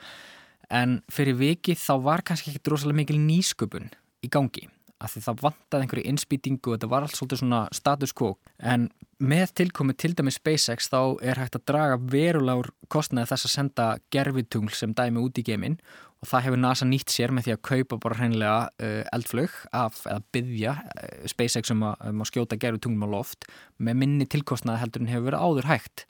en 0.73 1.03
fyrir 1.13 1.37
viki 1.37 1.77
þá 1.77 1.93
var 2.01 2.25
kannski 2.25 2.49
ekki 2.49 2.65
drosalega 2.65 3.03
mikil 3.03 3.21
nýsköpun 3.21 3.91
í 4.25 4.29
gangi 4.33 4.65
að 5.01 5.15
því 5.15 5.23
það 5.27 5.41
vantaði 5.45 5.85
einhverju 5.85 6.09
innspýtingu 6.11 6.69
og 6.71 6.77
þetta 6.77 6.91
var 6.91 7.05
allt 7.05 7.17
svolítið 7.17 7.41
svona 7.41 7.61
status 7.75 8.13
quo. 8.17 8.35
En 8.59 8.87
með 9.21 9.55
tilkomi 9.61 9.95
til 9.97 10.13
dæmi 10.17 10.33
SpaceX 10.33 10.89
þá 10.89 11.01
er 11.25 11.41
hægt 11.41 11.57
að 11.57 11.67
draga 11.69 11.97
verulegur 12.11 12.71
kostnaði 12.91 13.31
þess 13.31 13.47
að 13.47 13.55
senda 13.55 13.89
gerfitungl 14.13 14.73
sem 14.75 14.95
dæmi 14.97 15.21
út 15.21 15.41
í 15.41 15.45
geiminn 15.45 15.77
og 16.21 16.29
það 16.29 16.45
hefur 16.45 16.61
NASA 16.61 16.85
nýtt 16.85 17.13
sér 17.13 17.33
með 17.33 17.47
því 17.47 17.53
að 17.55 17.63
kaupa 17.69 17.97
bara 18.01 18.17
hreinlega 18.19 18.57
uh, 18.69 19.01
eldflög 19.15 19.55
af 19.73 20.03
eða 20.05 20.25
byggja 20.35 20.75
uh, 20.81 21.23
SpaceX 21.29 21.73
um 21.73 21.85
að, 21.89 22.03
um 22.11 22.21
að 22.21 22.31
skjóta 22.31 22.59
gerfitunglum 22.61 23.09
á 23.09 23.13
loft 23.17 23.49
með 23.81 24.01
minni 24.03 24.29
tilkostnaði 24.29 24.83
heldur 24.83 25.05
en 25.05 25.11
hefur 25.13 25.29
verið 25.31 25.45
áður 25.47 25.69
hægt 25.71 26.05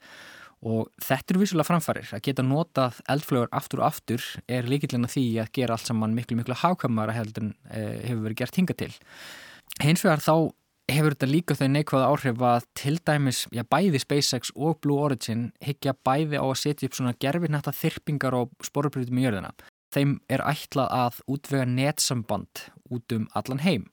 og 0.62 0.90
þetta 1.02 1.34
eru 1.34 1.42
vissulega 1.42 1.68
framfærir 1.68 2.10
að 2.14 2.24
geta 2.28 2.44
notað 2.46 3.00
eldflögur 3.10 3.50
aftur 3.54 3.82
og 3.82 3.88
aftur 3.88 4.24
er 4.46 4.68
líkillin 4.70 5.08
að 5.08 5.16
því 5.16 5.24
að 5.42 5.52
gera 5.58 5.76
allt 5.76 5.90
saman 5.90 6.14
miklu 6.14 6.38
miklu 6.38 6.56
hákamara 6.60 7.14
heldur 7.16 7.48
en 7.48 7.54
eh, 7.70 8.02
hefur 8.06 8.26
verið 8.28 8.42
gert 8.42 8.58
hinga 8.60 8.76
til. 8.78 8.92
Hins 9.82 10.04
vegar 10.04 10.22
þá 10.22 10.34
hefur 10.92 11.16
þetta 11.16 11.30
líka 11.30 11.56
þau 11.58 11.68
neikvæða 11.72 12.08
áhrif 12.10 12.44
að 12.46 12.66
til 12.78 12.96
dæmis, 13.02 13.44
já 13.54 13.62
bæði 13.66 14.02
SpaceX 14.02 14.52
og 14.54 14.80
Blue 14.84 15.02
Origin 15.02 15.48
higgja 15.64 15.96
bæði 16.06 16.38
á 16.38 16.46
að 16.46 16.58
setja 16.62 16.88
upp 16.88 16.98
svona 16.98 17.14
gerfinætta 17.22 17.74
þyrpingar 17.74 18.36
og 18.38 18.52
sporubrytum 18.62 19.18
í 19.18 19.26
jörðina. 19.26 19.54
Þeim 19.92 20.20
er 20.32 20.44
ætlað 20.48 20.94
að 20.96 21.18
útvega 21.28 21.66
netsamband 21.68 22.68
út 22.92 23.16
um 23.16 23.26
allan 23.36 23.64
heim 23.66 23.90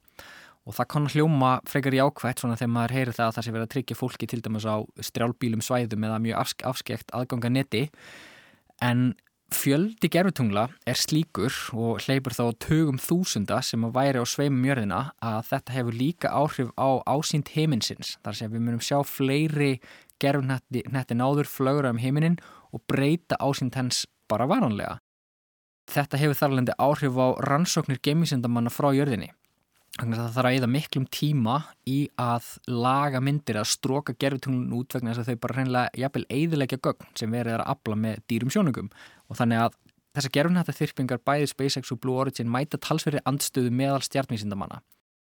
og 0.69 0.75
það 0.77 0.89
kann 0.93 1.07
hljóma 1.09 1.53
frekar 1.69 1.95
í 1.97 2.01
ákvæmt 2.03 2.43
svona 2.43 2.57
þegar 2.59 2.73
maður 2.75 2.95
heyrir 2.97 3.17
það 3.17 3.29
að 3.31 3.37
það 3.37 3.45
sé 3.45 3.53
verið 3.55 3.65
að 3.65 3.71
tryggja 3.73 3.97
fólki 3.97 4.29
til 4.29 4.41
dæmis 4.45 4.67
á 4.69 4.77
strjálbílum 5.07 5.65
svæðum 5.65 6.05
eða 6.05 6.19
mjög 6.21 6.53
afskekt 6.69 7.15
aðganga 7.17 7.51
neti 7.55 7.87
en 8.85 9.09
Fjöldi 9.49 10.11
gerfutungla 10.13 10.67
er 10.85 10.97
slíkur 10.99 11.53
og 11.73 12.03
hleypur 12.03 12.35
þá 12.37 12.43
tögum 12.61 12.99
þúsunda 13.01 13.57
sem 13.65 13.81
að 13.87 13.95
væri 13.95 14.21
á 14.21 14.25
sveimum 14.29 14.67
jörðina 14.67 14.99
að 15.25 15.39
þetta 15.47 15.73
hefur 15.73 15.97
líka 15.97 16.29
áhrif 16.29 16.69
á 16.77 17.01
ásýnd 17.09 17.49
heiminsins. 17.55 18.19
Þar 18.21 18.37
sem 18.37 18.53
við 18.53 18.61
munum 18.67 18.83
sjá 18.85 18.99
fleiri 19.01 19.79
gerfunetti 20.21 21.17
náður 21.17 21.49
flögur 21.49 21.89
um 21.89 21.97
heiminin 21.97 22.37
og 22.69 22.85
breyta 22.85 23.39
ásýnd 23.41 23.73
hens 23.73 24.05
bara 24.29 24.45
varanlega. 24.45 24.99
Þetta 25.89 26.21
hefur 26.21 26.37
þarlendi 26.43 26.77
áhrif 26.77 27.17
á 27.17 27.27
rannsóknir 27.49 27.97
gemisendamanna 28.05 28.69
frá 28.69 28.91
jörðinni. 28.93 29.31
Það 29.99 30.29
þarf 30.35 30.47
að 30.47 30.57
eða 30.57 30.69
miklum 30.71 31.05
tíma 31.11 31.55
í 31.89 31.97
að 32.19 32.45
laga 32.71 33.19
myndir 33.23 33.57
að 33.59 33.67
stróka 33.73 34.13
gerfutunglun 34.15 34.77
út 34.77 34.95
vegna 34.95 35.11
þess 35.11 35.25
að 35.25 35.33
þau 35.33 35.41
bara 35.43 35.57
hreinlega 35.57 35.99
jafnvel 35.99 36.25
eiðilegja 36.31 36.79
gögn 36.85 37.09
sem 37.19 37.33
verið 37.33 37.57
að 37.57 37.65
afla 37.73 37.97
með 37.99 38.21
dýrum 38.31 38.53
sjónungum 38.53 38.87
og 39.27 39.39
þannig 39.39 39.65
að 39.65 39.75
þessar 40.15 40.33
gerfunhætta 40.37 40.77
þyrpingar 40.77 41.21
bæði 41.27 41.51
SpaceX 41.51 41.91
og 41.91 41.99
Blue 42.03 42.21
Origin 42.21 42.51
mæta 42.51 42.79
talsverði 42.79 43.21
andstöðu 43.27 43.73
meðal 43.75 44.01
stjartmísindamanna. 44.07 44.79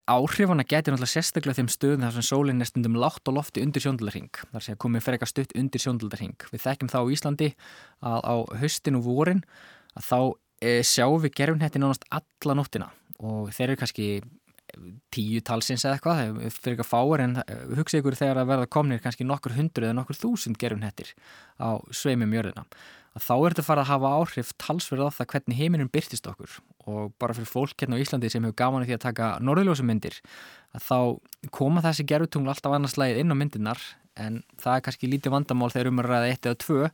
Áhrifana 0.06 0.62
getur 0.68 0.94
náttúrulega 0.94 1.16
sérstaklega 1.16 1.58
þeim 1.58 1.72
stöðum 1.74 2.04
þar 2.06 2.18
sem 2.20 2.26
sólinn 2.28 2.62
er 2.62 2.70
stundum 2.70 3.00
látt 3.02 3.26
og 3.26 3.40
lofti 3.40 3.64
undir 3.66 3.82
sjóndaldarhing. 3.82 4.30
Þar 4.52 4.68
að 4.76 4.82
komið 4.84 5.06
frekar 5.08 5.32
stutt 5.32 5.56
undir 5.58 5.82
sjóndaldarhing. 5.82 6.36
Við 6.52 6.62
þekkjum 6.62 6.92
þá 6.94 7.00
í 7.00 7.16
Íslandi 7.16 7.48
að 8.06 8.20
á 8.22 8.36
höstin 8.62 9.00
og 9.00 9.08
vorin 9.08 9.42
að 9.98 10.06
þá 10.06 10.20
e, 10.62 10.76
sjáum 10.86 11.24
við 11.24 11.34
gerfunhætti 11.40 11.82
nánast 11.82 12.06
alla 12.14 12.58
nóttina 12.60 12.92
og 13.18 13.50
þeir 13.56 13.72
eru 13.72 13.80
kannski 13.82 14.08
tíu 15.14 15.42
talsins 15.46 15.86
eða 15.86 15.98
eitthvað 15.98 16.52
fyrir 16.58 16.76
eitthvað 16.76 16.92
fáir 16.92 17.24
en 17.24 17.40
hugsa 17.78 18.02
ykkur 18.02 18.18
þegar 18.20 18.42
að 18.42 18.52
verða 18.52 18.72
komnir 18.76 19.02
kannski 19.04 19.28
nokkur 19.28 19.56
hundru 19.56 19.88
eða 19.88 19.98
nokkur 19.98 20.20
þúsund 20.20 20.60
gerunhettir 20.62 21.14
á 21.62 21.80
sveimum 21.92 22.34
jörðina 22.36 22.66
að 23.16 23.24
þá 23.24 23.36
er 23.36 23.54
þetta 23.54 23.66
fara 23.66 23.84
að 23.84 23.92
hafa 23.94 24.14
áhrif 24.20 24.50
talsverð 24.60 25.08
á 25.08 25.16
það 25.16 25.30
hvernig 25.32 25.60
heiminum 25.60 25.92
byrtist 25.92 26.28
okkur. 26.28 26.58
Og 26.86 27.14
bara 27.22 27.36
fyrir 27.36 27.48
fólk 27.48 27.80
hérna 27.80 27.96
á 27.96 28.04
Íslandi 28.04 28.32
sem 28.32 28.44
hefur 28.44 28.58
gaman 28.60 28.86
því 28.86 28.98
að 28.98 29.06
taka 29.06 29.30
norðljósumyndir 29.40 30.18
að 30.76 30.84
þá 30.90 30.98
koma 31.56 31.84
þessi 31.86 32.06
gerutungl 32.12 32.52
alltaf 32.52 32.76
annarslægið 32.76 33.22
inn 33.24 33.32
á 33.32 33.40
myndirnar 33.40 33.86
en 34.20 34.42
það 34.60 34.76
er 34.76 34.84
kannski 34.88 35.12
lítið 35.12 35.36
vandamál 35.36 35.72
þegar 35.72 35.92
um 35.92 36.04
að 36.04 36.10
ræða 36.12 36.34
eitt 36.34 36.50
eða 36.50 36.60
tvö 36.66 36.92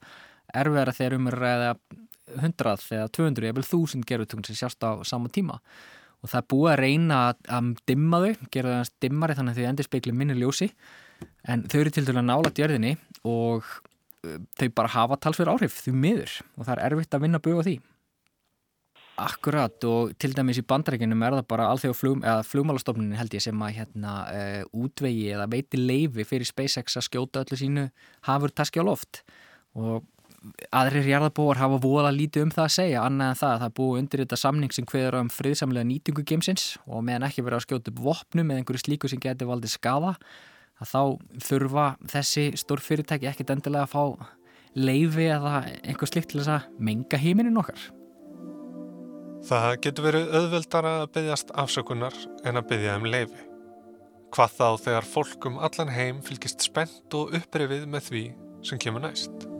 erfiðara 0.61 0.95
þegar 0.97 1.17
um 1.17 1.31
að 1.31 1.37
ræða 1.41 1.73
hundrað 2.41 2.85
eða 2.95 3.09
200 3.17 3.49
eða 3.49 3.65
þúsund 3.65 4.07
gerutungl 4.07 4.45
sem 4.47 4.61
sjást 4.61 4.85
á 4.85 5.01
sama 5.07 5.31
tíma 5.33 5.57
og 6.21 6.29
það 6.29 6.41
er 6.41 6.49
búið 6.53 6.71
að 6.71 6.81
reyna 6.81 7.19
að 7.49 7.69
dimma 7.89 8.19
þau, 8.23 8.33
gera 8.53 8.73
það 8.79 8.91
dimmari 9.05 9.37
þannig 9.37 9.55
að 9.55 9.61
þau 9.61 9.69
endur 9.71 9.87
speikli 9.87 10.13
minni 10.15 10.37
ljósi. 10.37 10.67
En 11.49 11.63
þau 11.69 11.79
eru 11.81 11.93
til 11.93 12.03
dæla 12.05 12.23
nála 12.25 12.51
djörðinni 12.53 12.91
og 13.29 13.65
uh, 13.65 14.35
þau 14.57 14.67
bara 14.77 14.93
hafa 14.95 15.17
talsverð 15.21 15.55
áhrif 15.55 15.79
því 15.85 15.95
miður. 15.97 16.35
Og 16.57 16.67
það 16.67 16.75
er 16.75 16.83
erfitt 16.89 17.17
að 17.17 17.25
vinna 17.25 17.41
á 17.41 17.65
því. 17.65 17.75
Akkurat 19.21 19.85
og 19.85 20.13
til 20.21 20.31
dæmis 20.33 20.61
í 20.61 20.65
bandarækjunum 20.65 21.25
er 21.25 21.35
það 21.39 21.49
bara 21.51 21.67
alþjóð 21.73 21.97
flug, 21.97 22.23
flugmálastofnunin 22.47 23.19
held 23.19 23.35
ég 23.35 23.43
sem 23.43 23.65
að 23.65 23.75
hérna 23.81 24.13
uh, 24.29 24.61
útvegi 24.85 25.27
eða 25.33 25.49
veiti 25.51 25.81
leifi 25.81 26.25
fyrir 26.25 26.49
SpaceX 26.49 26.97
að 26.97 27.07
skjóta 27.09 27.43
öllu 27.43 27.59
sínu 27.59 27.89
hafur 28.29 28.53
taski 28.53 28.81
á 28.81 28.85
loft. 28.85 29.23
Og 29.77 30.05
aðrir 30.73 31.09
jarðabóar 31.11 31.59
hafa 31.61 31.77
vola 31.83 32.11
lítið 32.13 32.47
um 32.47 32.53
það 32.53 32.63
að 32.63 32.75
segja 32.75 33.03
annað 33.05 33.31
en 33.31 33.39
það 33.41 33.51
að 33.51 33.63
það 33.63 33.73
búið 33.77 33.99
undir 34.01 34.23
þetta 34.23 34.39
samning 34.41 34.73
sem 34.73 34.87
hveður 34.89 35.17
um 35.19 35.29
friðsamlega 35.29 35.89
nýtingu 35.89 36.23
geimsins 36.25 36.65
og 36.87 37.03
meðan 37.05 37.27
ekki 37.27 37.45
verið 37.45 37.59
að 37.59 37.65
skjóta 37.67 37.93
upp 37.93 38.01
vopnum 38.07 38.49
eða 38.49 38.63
einhverju 38.63 38.81
slíku 38.81 39.11
sem 39.11 39.21
getur 39.21 39.51
valdið 39.51 39.75
skada 39.75 40.15
að 40.81 40.89
þá 40.89 41.01
þurfa 41.45 41.87
þessi 42.09 42.45
stór 42.57 42.81
fyrirtæki 42.81 43.29
ekkit 43.29 43.53
endilega 43.53 43.85
að 43.85 43.93
fá 43.93 44.31
leifi 44.73 45.27
eða 45.29 45.61
einhver 45.83 46.09
slikt 46.09 46.31
til 46.31 46.41
þess 46.41 46.55
að 46.55 46.81
menga 46.89 47.19
heiminin 47.21 47.59
okkar. 47.61 47.89
Það 49.45 49.69
getur 49.85 50.05
verið 50.05 50.35
auðveldar 50.37 50.89
að 50.89 51.05
byggjast 51.15 51.53
afsökunar 51.57 52.17
en 52.45 52.61
að 52.61 52.67
byggja 52.73 52.97
um 52.99 53.07
leifi. 53.09 53.47
Hvað 54.31 54.57
þá 54.57 54.67
þegar 54.85 55.09
fólkum 55.11 55.57
allan 55.59 55.91
heim 55.91 56.21
fylgist 56.25 56.63
spennt 56.63 57.17
og 57.17 57.33
upprifið 57.35 57.87
með 57.89 58.11
því 58.11 58.25
sem 58.69 58.81
kemur 58.81 59.03
næst. 59.03 59.50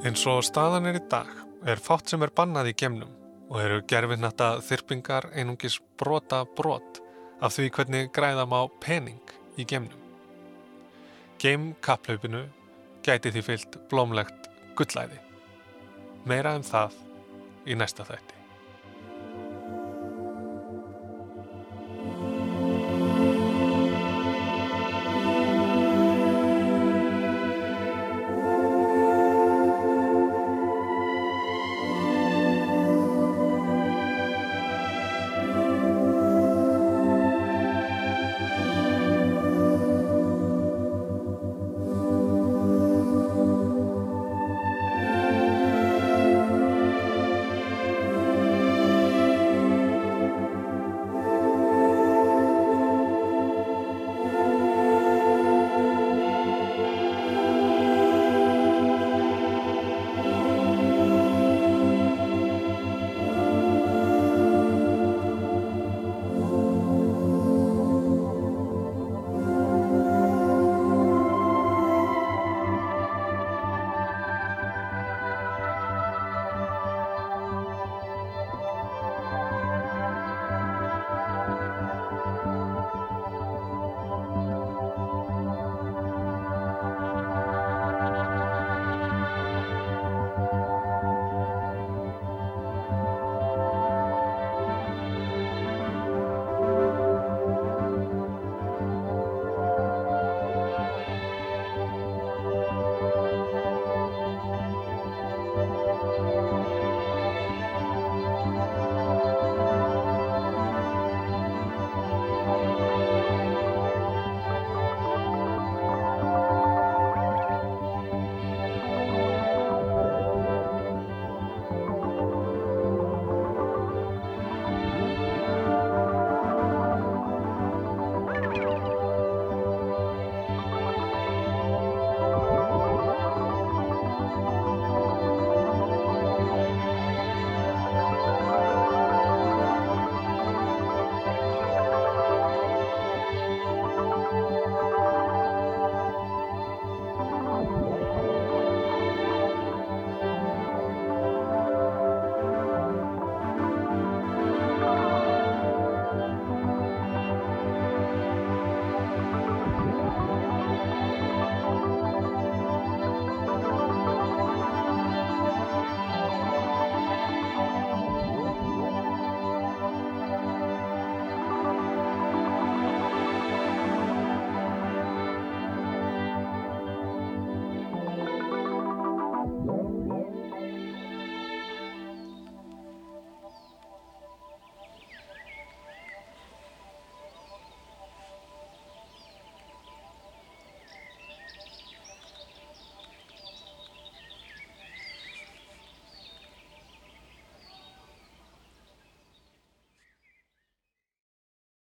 Eins 0.00 0.22
og 0.24 0.38
staðan 0.40 0.86
er 0.88 0.96
í 0.96 1.00
dag 1.12 1.28
er 1.68 1.80
fátt 1.84 2.08
sem 2.08 2.22
er 2.24 2.30
bannað 2.32 2.70
í 2.70 2.76
gemnum 2.82 3.10
og 3.50 3.58
eru 3.60 3.82
gerfinnata 3.84 4.54
þyrpingar 4.64 5.26
einungis 5.36 5.76
brota 6.00 6.38
brot 6.56 7.02
af 7.44 7.52
því 7.52 7.66
hvernig 7.76 8.08
græðam 8.16 8.54
á 8.56 8.64
pening 8.80 9.34
í 9.60 9.68
gemnum. 9.68 10.00
Game 11.36 11.74
kapplaupinu 11.84 12.46
gæti 13.04 13.34
því 13.34 13.44
fyllt 13.44 13.80
blómlegt 13.92 14.48
gullæði. 14.80 15.20
Meira 16.24 16.56
um 16.56 16.64
það 16.64 16.96
í 17.68 17.76
næsta 17.76 18.08
þætti. 18.08 18.39